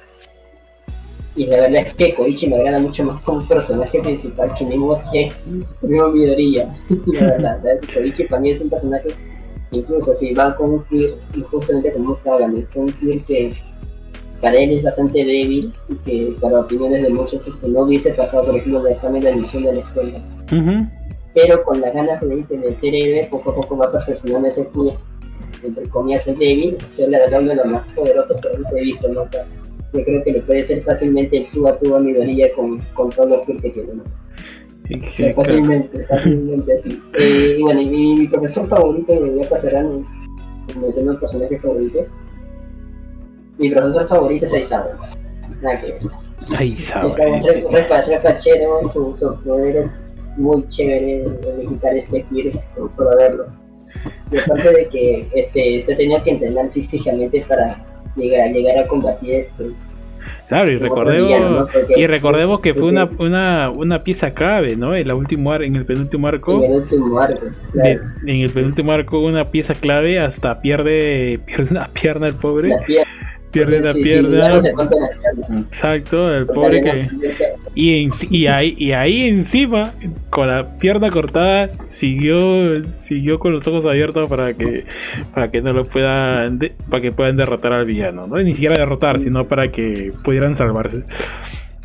[1.37, 4.95] y la verdad es que Koichi me agrada mucho más como personaje principal que Nemo
[5.12, 5.30] que
[5.82, 6.74] Nemo Midoriya.
[7.07, 7.82] la verdad, ¿sabes?
[7.93, 9.09] Koichi para mí es un personaje,
[9.70, 11.12] incluso si va con un Fear,
[11.51, 12.91] justamente como Sagan, es un
[13.26, 13.53] que
[14.41, 18.45] para él es bastante débil y que para opiniones de muchos esto no hubiese pasado,
[18.45, 20.18] por ejemplo, de la misión de la escuela.
[21.34, 24.97] Pero con las ganas de, de ser héroe, poco a poco va perfeccionando ese Fear,
[25.62, 29.09] entre comillas, es débil, ser la verdad uno de los más poderosos que he visto,
[29.09, 29.24] ¿no?
[29.93, 32.78] Yo creo que le puede ser fácilmente el tú a tú a mi varilla con,
[32.95, 33.95] con todos los que tiene.
[33.95, 34.05] ¿no?
[35.34, 37.03] fácilmente, fácilmente así.
[37.18, 40.05] Eh, y bueno, mi, mi, profesor favorito, y ya pasarán
[40.80, 42.12] mencionando los personajes favoritos.
[43.59, 44.97] Mi profesor favorito es Aizawa.
[45.62, 46.01] Nada que ver.
[46.57, 47.14] Aizawa.
[47.16, 53.47] Aizawa pachero, su, su poder es muy chévere de quitar este Gears con solo verlo.
[54.30, 57.84] Y aparte de que este, se tenía que entrenar físicamente para
[58.16, 59.64] llegar, llegar a combatir esto.
[60.48, 64.94] Claro, y recordemos, y recordemos que fue una, una, una pieza clave, ¿no?
[64.94, 66.62] En, la último, en el penúltimo arco.
[66.62, 71.88] En el último arco, en el penúltimo arco, una pieza clave, hasta pierde, pierde una
[71.88, 72.68] pierna el pobre.
[72.68, 73.10] La pierna
[73.64, 74.62] pierde la pierna.
[75.70, 77.09] Exacto, el pobre que.
[77.74, 79.92] Y, y, ahí, y ahí encima,
[80.30, 84.84] con la pierna cortada, siguió siguió con los ojos abiertos para que
[85.34, 86.59] para que no lo puedan
[86.90, 91.04] para que puedan derrotar al villano, no ni siquiera derrotar, sino para que pudieran salvarse.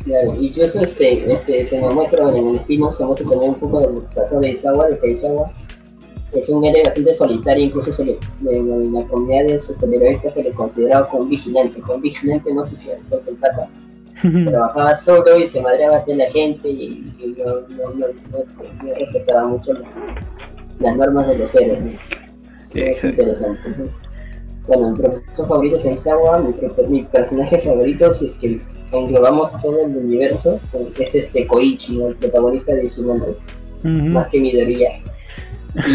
[0.04, 3.80] Claro, incluso este, este se nos muestra en el espino, se muestra también un poco
[3.80, 5.52] del pasado de Isawa, de que Isawa
[6.34, 8.18] es un héroe bastante solitario, incluso se le,
[8.48, 12.62] en la comunidad de superhéroes se le consideraba como un vigilante, como un vigilante no
[12.62, 13.68] oficial, porque el pata
[14.46, 19.72] trabajaba solo y se madreaba hacia la gente y, no, no, no, no, respetaba mucho
[20.80, 21.94] las, normas de los héroes.
[22.74, 23.60] Es interesante.
[23.66, 24.02] Entonces,
[24.66, 26.54] bueno, mi profesor favorito es Aizawa, mi,
[26.88, 28.60] mi personaje favorito, si es que
[28.92, 30.60] englobamos todo el universo,
[30.98, 33.38] es este Koichi, el protagonista de Vigilantes,
[33.82, 34.90] más que mi Midoriya.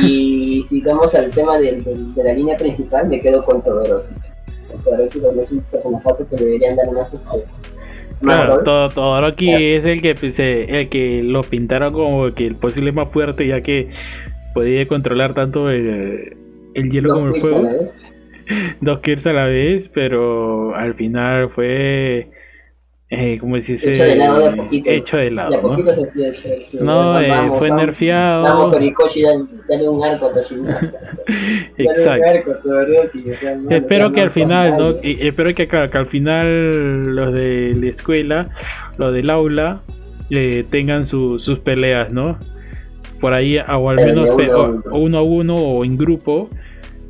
[0.04, 1.84] Y si vamos al tema de,
[2.16, 4.14] la línea principal, me quedo con Todoroki.
[4.84, 7.46] Todoroki es un personaje que deberían dar más este,
[8.22, 13.10] Claro, Todoroki es el que pues, el que lo pintaron como que el posible más
[13.12, 13.90] fuerte ya que
[14.54, 16.36] podía controlar tanto el,
[16.74, 17.68] el hielo como el fuego.
[18.82, 22.30] Dos kills a la vez, pero al final fue
[23.10, 24.90] eh, como si hecho de lado de a poquito.
[24.90, 25.50] Hecho de lado.
[25.52, 26.06] De a poquito ¿no?
[26.06, 28.44] se, se, se, no, eh, vamos, fue vamos, nerfeado.
[28.44, 30.92] Vamos, Torikoshi, dale, dale un arco a.
[31.78, 32.52] Exacto.
[33.70, 34.90] espero que al final, ¿no?
[35.02, 38.50] Y, espero que, que, al final los de la escuela,
[38.98, 39.84] los del aula,
[40.30, 42.38] eh, tengan su, sus peleas, ¿no?
[43.22, 46.50] Por ahí, o al menos uno, uno, uno o en grupo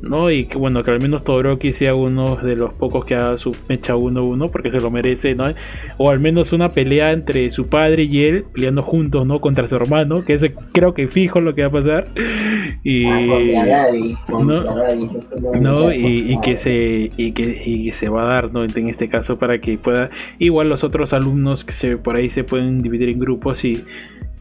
[0.02, 0.30] ¿no?
[0.30, 3.52] Y que bueno, que al menos Todoroki sea uno de los pocos que haga su
[3.68, 5.52] mecha 1-1 porque se lo merece, ¿no?
[5.96, 9.40] O al menos una pelea entre su padre y él peleando juntos, ¿no?
[9.40, 12.04] Contra su hermano, que ese creo que fijo lo que va a pasar.
[12.82, 14.88] Y Ah,
[15.60, 15.92] ¿no?
[15.92, 18.64] Y, y que se y que, y que se va a dar, ¿no?
[18.64, 22.44] En este caso para que pueda igual los otros alumnos que se por ahí se
[22.44, 23.72] pueden dividir en grupos y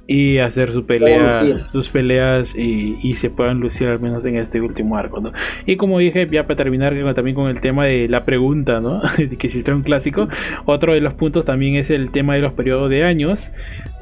[0.08, 4.62] y hacer su pelea, sus peleas y, y se puedan lucir al menos en este
[4.62, 5.34] último arco, ¿no?
[5.66, 9.02] Y como dije, ya para terminar también con el tema de la pregunta, ¿no?
[9.38, 10.30] que si un clásico,
[10.66, 13.52] otro de los puntos también es el tema de los periodos de años.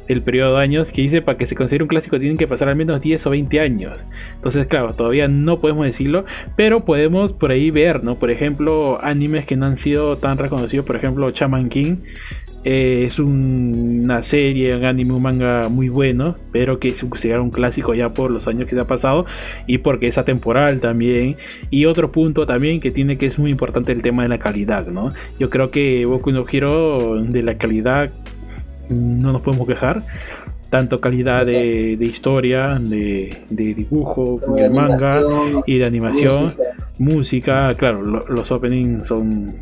[0.07, 2.69] El periodo de años que dice para que se considere un clásico tienen que pasar
[2.69, 3.97] al menos 10 o 20 años.
[4.35, 6.25] Entonces, claro, todavía no podemos decirlo,
[6.55, 8.13] pero podemos por ahí ver, ¿no?
[8.13, 11.95] Por ejemplo, animes que no han sido tan reconocidos, por ejemplo, Chaman King,
[12.65, 17.43] eh, es un- una serie, un anime, un manga muy bueno, pero que es considerado
[17.43, 19.25] un clásico ya por los años que se ha pasado
[19.67, 21.37] y porque es atemporal también.
[21.69, 24.87] Y otro punto también que tiene que es muy importante el tema de la calidad,
[24.87, 25.09] ¿no?
[25.39, 28.09] Yo creo que Boku no Hero de la calidad
[28.89, 30.03] no nos podemos quejar.
[30.75, 35.21] Tanto calidad de, de historia, de, de dibujo, de de manga
[35.65, 36.51] y de animación
[36.97, 37.73] música.
[37.75, 39.55] claro, lo- los openings son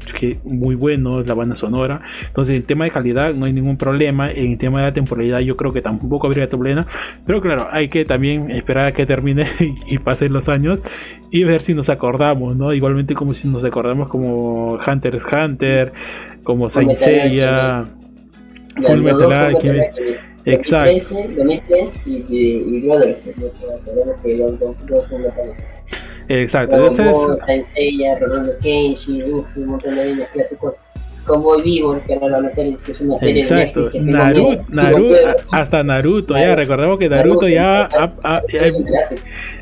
[0.44, 2.02] muy buenos, la banda sonora.
[2.26, 4.32] Entonces, en tema de calidad no hay ningún problema.
[4.32, 6.88] En tema de la temporalidad, yo creo que tampoco habría problema.
[7.28, 9.46] Pero claro, hay que también esperar a que termine
[9.88, 10.82] y pasen los años
[11.30, 12.74] y ver si nos acordamos, ¿no?
[12.74, 15.94] Igualmente, como si nos acordamos, como Hunter x Hunter,
[16.44, 17.86] como Saint Seiya,
[18.76, 20.24] Ya, Full Metal Alchemist.
[20.46, 20.92] Exacto.
[20.92, 22.90] 2013, 2003 y, y, y.
[26.30, 26.76] Exacto.
[26.88, 30.84] Entonces, Saint Seiya, Rurouni Kenshin, uf, un montón de animes clásicos.
[31.26, 34.12] Como Vivo, que ahora van a hacer que es una serie de Exacto, Netflix que
[34.12, 34.64] Naruto, miedo.
[34.68, 35.16] Naruto,
[35.52, 36.56] hasta Naruto, ya Naruto.
[36.62, 38.86] recordemos que Naruto ya ha- ha- es un.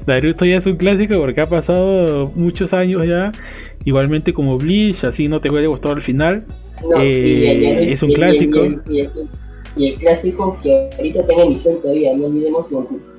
[0.07, 3.31] Naruto ya es un clásico porque ha pasado muchos años ya.
[3.85, 6.45] Igualmente como Bleach, así no te hubiera gustado al final.
[6.81, 8.59] No, Eh, y el- el- es un y el- clásico.
[9.75, 13.11] Y el, y y clásico que ahorita está en emisión todavía, no olvidemos One Piece.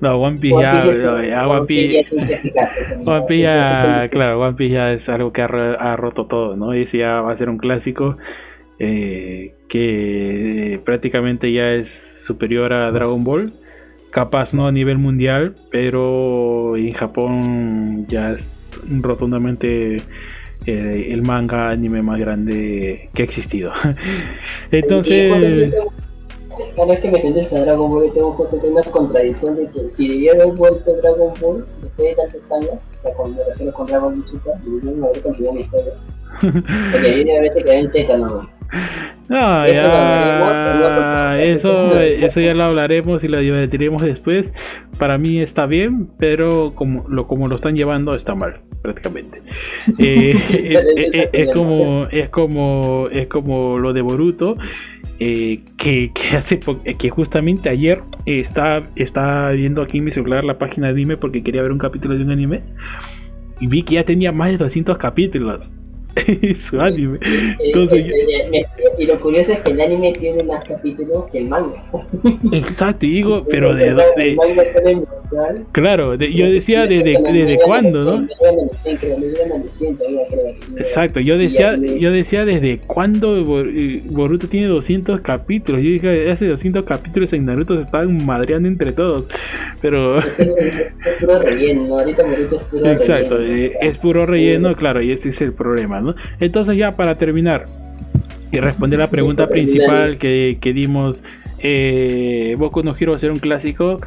[0.00, 3.24] No, One Piece One ya, es, no, ya One Piece ya es un clasicazo, One
[3.28, 6.72] Piece ya, claro, One Piece ya es algo que ha, ha roto todo, ¿no?
[6.72, 8.16] Ese ya va a ser un clásico
[8.78, 11.90] eh, que eh, prácticamente ya es
[12.24, 13.52] superior a Dragon Ball.
[14.10, 18.50] Capaz no a nivel mundial, pero en Japón ya es
[18.88, 19.98] rotundamente
[20.66, 23.72] eh, el manga anime más grande que ha existido.
[24.70, 25.74] Entonces,
[26.76, 30.08] Cada vez que me sientes a Dragon Ball, tengo que una contradicción de que si
[30.08, 33.86] debiera haber vuelto Dragon Ball después de tantos años, o sea, cuando me refiero con
[33.86, 35.92] Dragon Ball Super, deberían haber continuado la historia.
[36.92, 38.46] Porque viene a veces quedar en Z nomás.
[39.28, 41.40] no, Eso ya,
[42.26, 44.46] eso ya lo hablaremos y lo debatiremos después.
[44.98, 49.42] Para mí está bien, pero como lo, como lo están llevando está mal, prácticamente.
[49.98, 54.56] Eh, es, es- es como, es como, es como lo de Boruto.
[55.18, 60.44] eh, que, que hace eh, que justamente ayer está, está viendo aquí en mi celular
[60.44, 62.62] la página de anime porque quería ver un capítulo de un anime
[63.60, 65.68] y vi que ya tenía más de 200 capítulos
[66.58, 67.18] su anime
[67.58, 68.12] entonces Eh,
[68.52, 68.64] eh, eh,
[68.98, 71.82] y lo curioso es que el anime tiene más capítulos que el manga.
[72.52, 75.64] exacto y digo pero de, de- mensual.
[75.72, 79.18] claro de- yo decía desde, desde manga cuándo no le llegan a los 100, creo,
[79.18, 80.78] le llegan a los 100 todavía, creo.
[80.78, 85.82] Exacto, yo decía, yo decía desde cuándo eh, Boruto tiene 200 capítulos.
[85.82, 89.24] Yo dije, hace 200 capítulos en Naruto se estaban madreando entre todos.
[89.80, 90.40] Pero, Es,
[91.20, 91.98] puro relleno, ¿no?
[91.98, 93.56] ahorita Boruto es puro exacto, relleno.
[93.64, 96.14] eh, o sea, es puro relleno, claro, y ese es el problema, ¿no?
[96.40, 97.66] Entonces ya para terminar
[98.52, 99.72] y responder la Sí, pregunta terminar.
[99.72, 101.22] principal que, que dimos,
[101.60, 103.98] eh, Boku no Hero ser un clásico.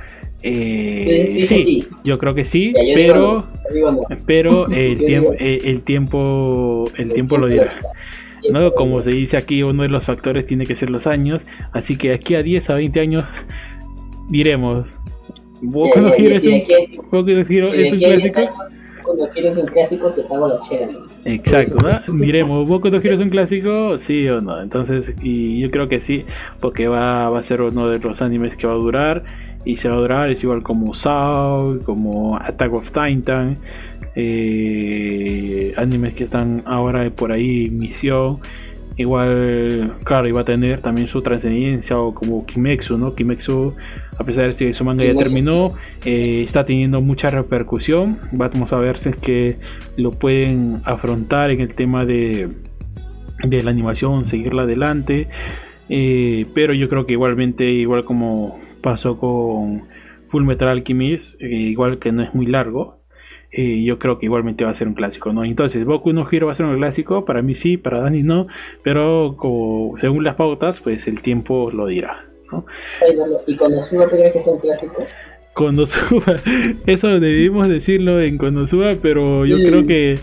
[0.46, 1.88] Eh, Sí, sí, sí, sí.
[2.04, 3.48] yo creo que sí, ya, pero...
[3.74, 4.18] digo no, no.
[4.26, 7.80] pero el tiempo digo- eh, el tiempo el tiempo lo dirá
[8.52, 11.42] no como se dice aquí uno de los factores tiene que ser los años
[11.72, 13.24] así que aquí a 10 a 20 años
[14.30, 14.82] diremos
[15.62, 16.62] Boku no Hero es un
[17.10, 18.48] Boku no Hero es un aquí
[19.14, 20.88] a 10 clásico años, Cuando quieres un clásico, te pago la chela.
[20.92, 21.14] ¿no?
[21.26, 22.14] exacto ¿no?
[22.20, 26.02] diremos Boku no Hero es un clásico sí o no entonces y yo creo que
[26.02, 26.26] sí
[26.60, 29.24] porque va, a ser uno de los animes que va a durar
[29.66, 33.58] y se va a durar es igual como Saw como Attack of Titan
[34.16, 38.40] eh, animes que están ahora por ahí misión
[38.98, 43.74] igual claro iba a tener también su trascendencia o como Kimetsu no Kimetsu
[44.18, 45.72] a pesar de que su manga ya terminó
[46.06, 48.20] eh, está teniendo mucha repercusión.
[48.32, 49.58] Vamos a ver si es que
[49.98, 52.50] lo pueden afrontar en el tema de
[53.44, 55.28] de la animación seguirla adelante.
[55.90, 59.84] Eh, pero yo creo que igualmente igual como pasó con
[60.30, 63.03] Full Metal Alchemist eh, igual que no es muy largo
[63.56, 65.44] eh, yo creo que igualmente va a ser un clásico, ¿no?
[65.44, 68.48] Entonces, Boku no Hero va a ser un clásico, para mí sí, para Dani no,
[68.82, 72.66] pero como, según las pautas, pues el tiempo lo dirá, ¿no?
[73.46, 75.04] ¿Y Konosuba tú crees que es un clásico?
[75.54, 76.36] Konosuba,
[76.88, 80.16] eso debimos decirlo en Konosuba, pero yo creo que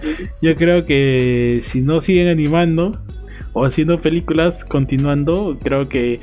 [0.42, 2.98] yo creo que si no siguen animando
[3.52, 6.18] o haciendo películas continuando, creo que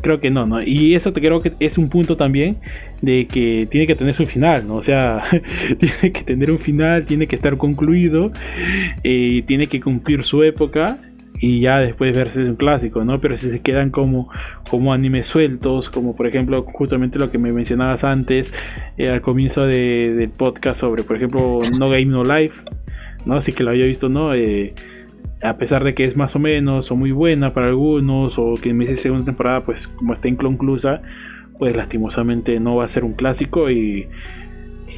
[0.00, 0.62] creo que no, ¿no?
[0.62, 2.58] Y eso te creo que es un punto también
[3.02, 4.76] de que tiene que tener su final, ¿no?
[4.76, 5.22] O sea,
[5.78, 8.30] tiene que tener un final, tiene que estar concluido,
[9.02, 10.98] eh, tiene que cumplir su época
[11.38, 13.20] y ya después verse un clásico, ¿no?
[13.20, 14.30] Pero si se quedan como,
[14.70, 18.52] como animes sueltos, como por ejemplo justamente lo que me mencionabas antes
[18.96, 22.62] eh, al comienzo del podcast sobre, por ejemplo, No Game No Life,
[23.26, 23.36] ¿no?
[23.36, 24.34] Así que lo había visto, ¿no?
[24.34, 24.72] Eh,
[25.42, 28.70] a pesar de que es más o menos o muy buena para algunos o que
[28.70, 31.02] en meses segunda temporada pues como está inconclusa
[31.58, 34.08] pues lastimosamente no va a ser un clásico y,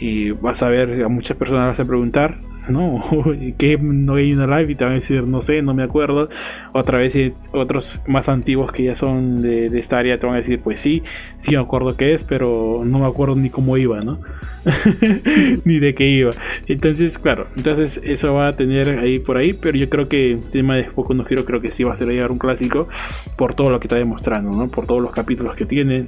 [0.00, 2.38] y vas a ver a muchas personas vas a preguntar
[2.68, 3.04] no,
[3.58, 6.28] que no hay una live y te van a decir, no sé, no me acuerdo.
[6.72, 7.14] Otra vez
[7.52, 11.02] otros más antiguos que ya son de, esta área te van a decir, pues sí,
[11.42, 14.20] sí me acuerdo qué es, pero no me acuerdo ni cómo iba, ¿no?
[15.64, 16.30] ni de qué iba.
[16.66, 20.50] Entonces, claro, entonces eso va a tener ahí por ahí, pero yo creo que el
[20.50, 22.88] tema de Poco no creo que sí va a ser llegar un clásico
[23.36, 24.68] por todo lo que está demostrando, ¿no?
[24.68, 26.06] Por todos los capítulos que tiene,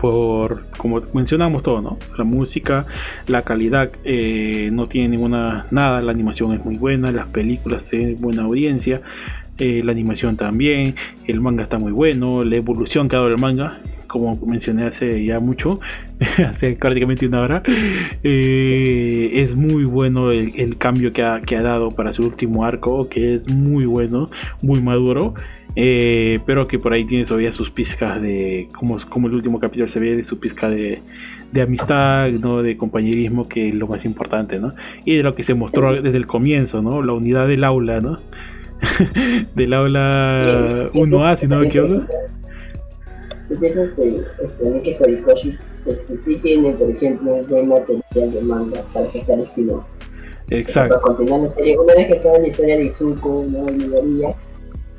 [0.00, 2.86] por como mencionamos todo no la música
[3.26, 8.20] la calidad eh, no tiene ninguna nada la animación es muy buena las películas tienen
[8.20, 9.02] buena audiencia
[9.58, 10.94] eh, la animación también
[11.26, 13.78] el manga está muy bueno la evolución que ha dado el manga
[14.14, 15.80] como mencioné hace ya mucho
[16.48, 17.62] hace prácticamente una hora
[18.22, 23.08] eh, es muy bueno el, cambio que ha, que ha dado para su último arco
[23.08, 24.30] que es muy bueno
[24.62, 25.34] muy maduro
[25.76, 29.88] eh, pero que por ahí tiene todavía sus pizcas de, como, como el último capítulo
[29.88, 31.02] se ve, de su pizca de,
[31.52, 32.62] de amistad, ¿no?
[32.62, 34.74] de compañerismo, que es lo más importante, ¿no?
[35.04, 37.02] Y de lo que se mostró desde el comienzo, ¿no?
[37.02, 38.18] La unidad del aula, ¿no?
[39.54, 42.06] del aula 1A, si no me equivoco.
[43.48, 45.56] Si piensas que este, que Horikoshi
[45.86, 49.84] este, sí tiene, por ejemplo, buen material de manga para sacar estilo.
[50.50, 51.00] Exacto.
[51.00, 53.68] Para continuar la serie, una vez que toda la historia de Izuku, ¿no?
[53.70, 54.22] Y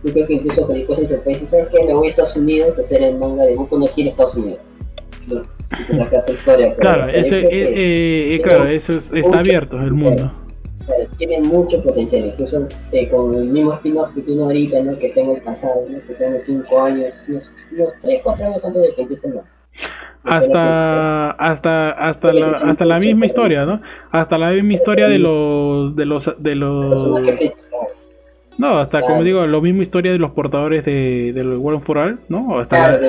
[0.05, 1.83] yo creo que incluso Horikoshi se puede decir, ¿sabes qué?
[1.83, 4.59] Me voy a Estados Unidos a hacer el manga de Boku no quiere Estados Unidos.
[5.27, 10.31] No, historia, claro, eso, eh, eh, claro, eso está abierto el mundo.
[10.85, 14.95] Claro, tiene mucho potencial, incluso eh, con el mismo spin-off que tiene ahorita, ¿no?
[14.95, 15.99] que está en el pasado, ¿no?
[16.05, 17.51] que son unos 5 años, unos,
[18.03, 19.39] 3, 4 años antes de que empiece el
[20.23, 23.81] hasta hasta hasta la, hasta la misma historia, ¿no?
[24.11, 27.21] Hasta la misma historia de los de los de los
[28.57, 32.19] no, hasta como digo, lo mismo historia de los portadores de, del World for All,
[32.29, 32.59] ¿no?
[32.59, 32.99] Hasta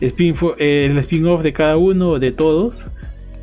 [0.00, 2.84] el spin-off de cada uno, de todos,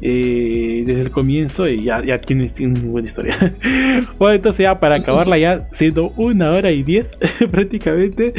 [0.01, 3.38] eh, desde el comienzo, y ya, ya tiene, una buena historia.
[4.17, 7.07] bueno, entonces ya para acabarla, ya siendo una hora y diez
[7.51, 8.34] prácticamente,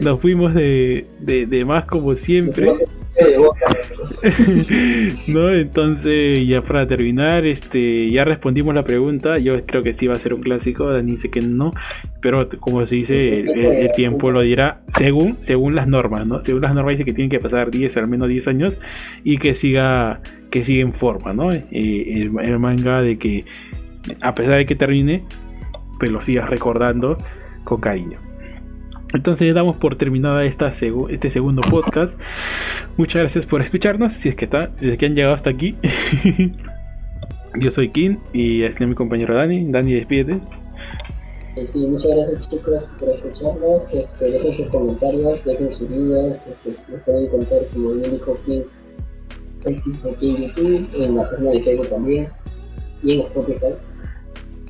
[0.00, 2.70] nos fuimos de, de, de más como siempre.
[5.28, 9.38] no, entonces ya para terminar, este, ya respondimos la pregunta.
[9.38, 10.90] Yo creo que sí va a ser un clásico.
[10.90, 11.70] Dani dice que no,
[12.20, 16.44] pero como se dice, el, tiempo lo dirá según, según las normas, ¿no?
[16.44, 18.74] Según las normas dice que tienen que pasar 10, al menos 10 años
[19.22, 21.50] y que siga, que siga en forma, ¿no?
[21.52, 23.44] Eh, el, manga de que
[24.20, 25.24] a pesar de que termine,
[25.98, 27.16] pues lo sigas recordando
[27.64, 28.18] con cariño.
[29.14, 32.14] Entonces damos por terminada esta este segundo podcast.
[32.96, 34.12] Muchas gracias por escucharnos.
[34.12, 35.76] Si es que está, si es que han llegado hasta aquí.
[37.60, 39.70] Yo soy Kim y este es mi compañero Dani.
[39.70, 40.40] Dani, despídete.
[41.56, 43.94] Eh, sí, muchas gracias chicos por escucharnos.
[43.94, 46.46] Este, dejen sus comentarios, dejen sus dudas.
[46.46, 48.62] Este, nos pueden encontrar como el único Kim
[49.66, 52.28] existe aquí en YouTube, en la página de Facebook también
[53.02, 53.74] y en Spotify.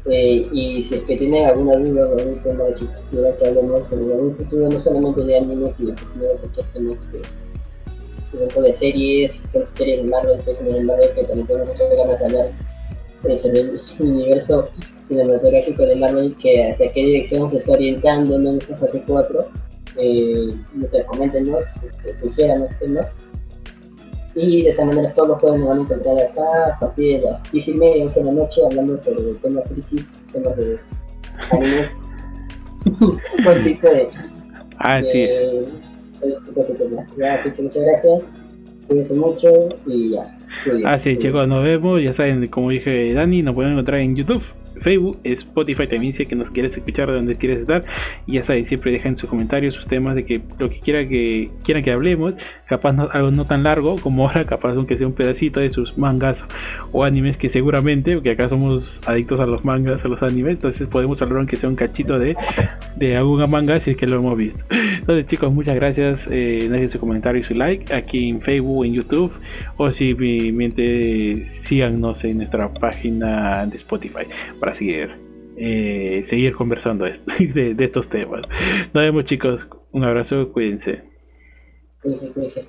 [0.06, 3.90] Eh, y si es que tienen alguna duda o algún tema que quiera que hablemos
[3.90, 6.02] en algún futuro, no solamente de animes, sino que
[6.40, 6.94] cualquier tema
[8.32, 9.42] de, de series,
[9.74, 12.52] series de Marvel, películas de Marvel, que también tengo muchas ganas de hablar
[13.38, 14.68] sobre el universo
[15.04, 19.44] cinematográfico de Marvel, que hacia qué dirección se está orientando en esta fase 4.
[19.96, 23.16] Eh, no sé, coméntenos, este, temas
[24.34, 27.22] y de esta manera todos los jueves nos van a encontrar acá a partir de
[27.22, 30.78] las 10 y media, 11 de la noche, hablando sobre temas frikis, temas de
[31.50, 31.96] animes,
[32.84, 34.08] un tipo de.
[34.78, 35.18] Ah, sí.
[35.18, 35.66] De,
[36.60, 38.32] así que muchas gracias,
[38.88, 40.26] cuídense mucho y ya.
[40.86, 42.02] Así chicos, nos vemos.
[42.02, 44.44] Ya saben, como dije Dani, nos pueden encontrar en YouTube
[44.80, 47.84] Facebook, Spotify también si que nos quieres escuchar de donde quieres estar.
[48.26, 51.50] Y ya sabes, siempre dejen sus comentarios, sus temas de que lo que quiera que
[51.64, 52.34] quieran que hablemos,
[52.66, 55.96] capaz no, algo no tan largo como ahora, capaz aunque sea un pedacito de sus
[55.98, 56.44] mangas
[56.92, 60.88] o animes que seguramente, porque acá somos adictos a los mangas, a los animes, entonces
[60.88, 62.36] podemos hablar aunque sea un cachito de,
[62.96, 64.64] de alguna manga si es que lo hemos visto.
[64.70, 68.94] Entonces chicos, muchas gracias, eh, dejen su comentario y su like aquí en Facebook, en
[68.94, 69.32] YouTube,
[69.76, 74.26] o simplemente síganos en nuestra página de Spotify
[74.64, 75.10] para seguir,
[75.58, 77.04] eh, seguir conversando
[77.38, 78.46] de, de estos temas.
[78.94, 81.02] Nos vemos chicos, un abrazo, cuídense.
[82.00, 82.62] Cuídense, cuídense,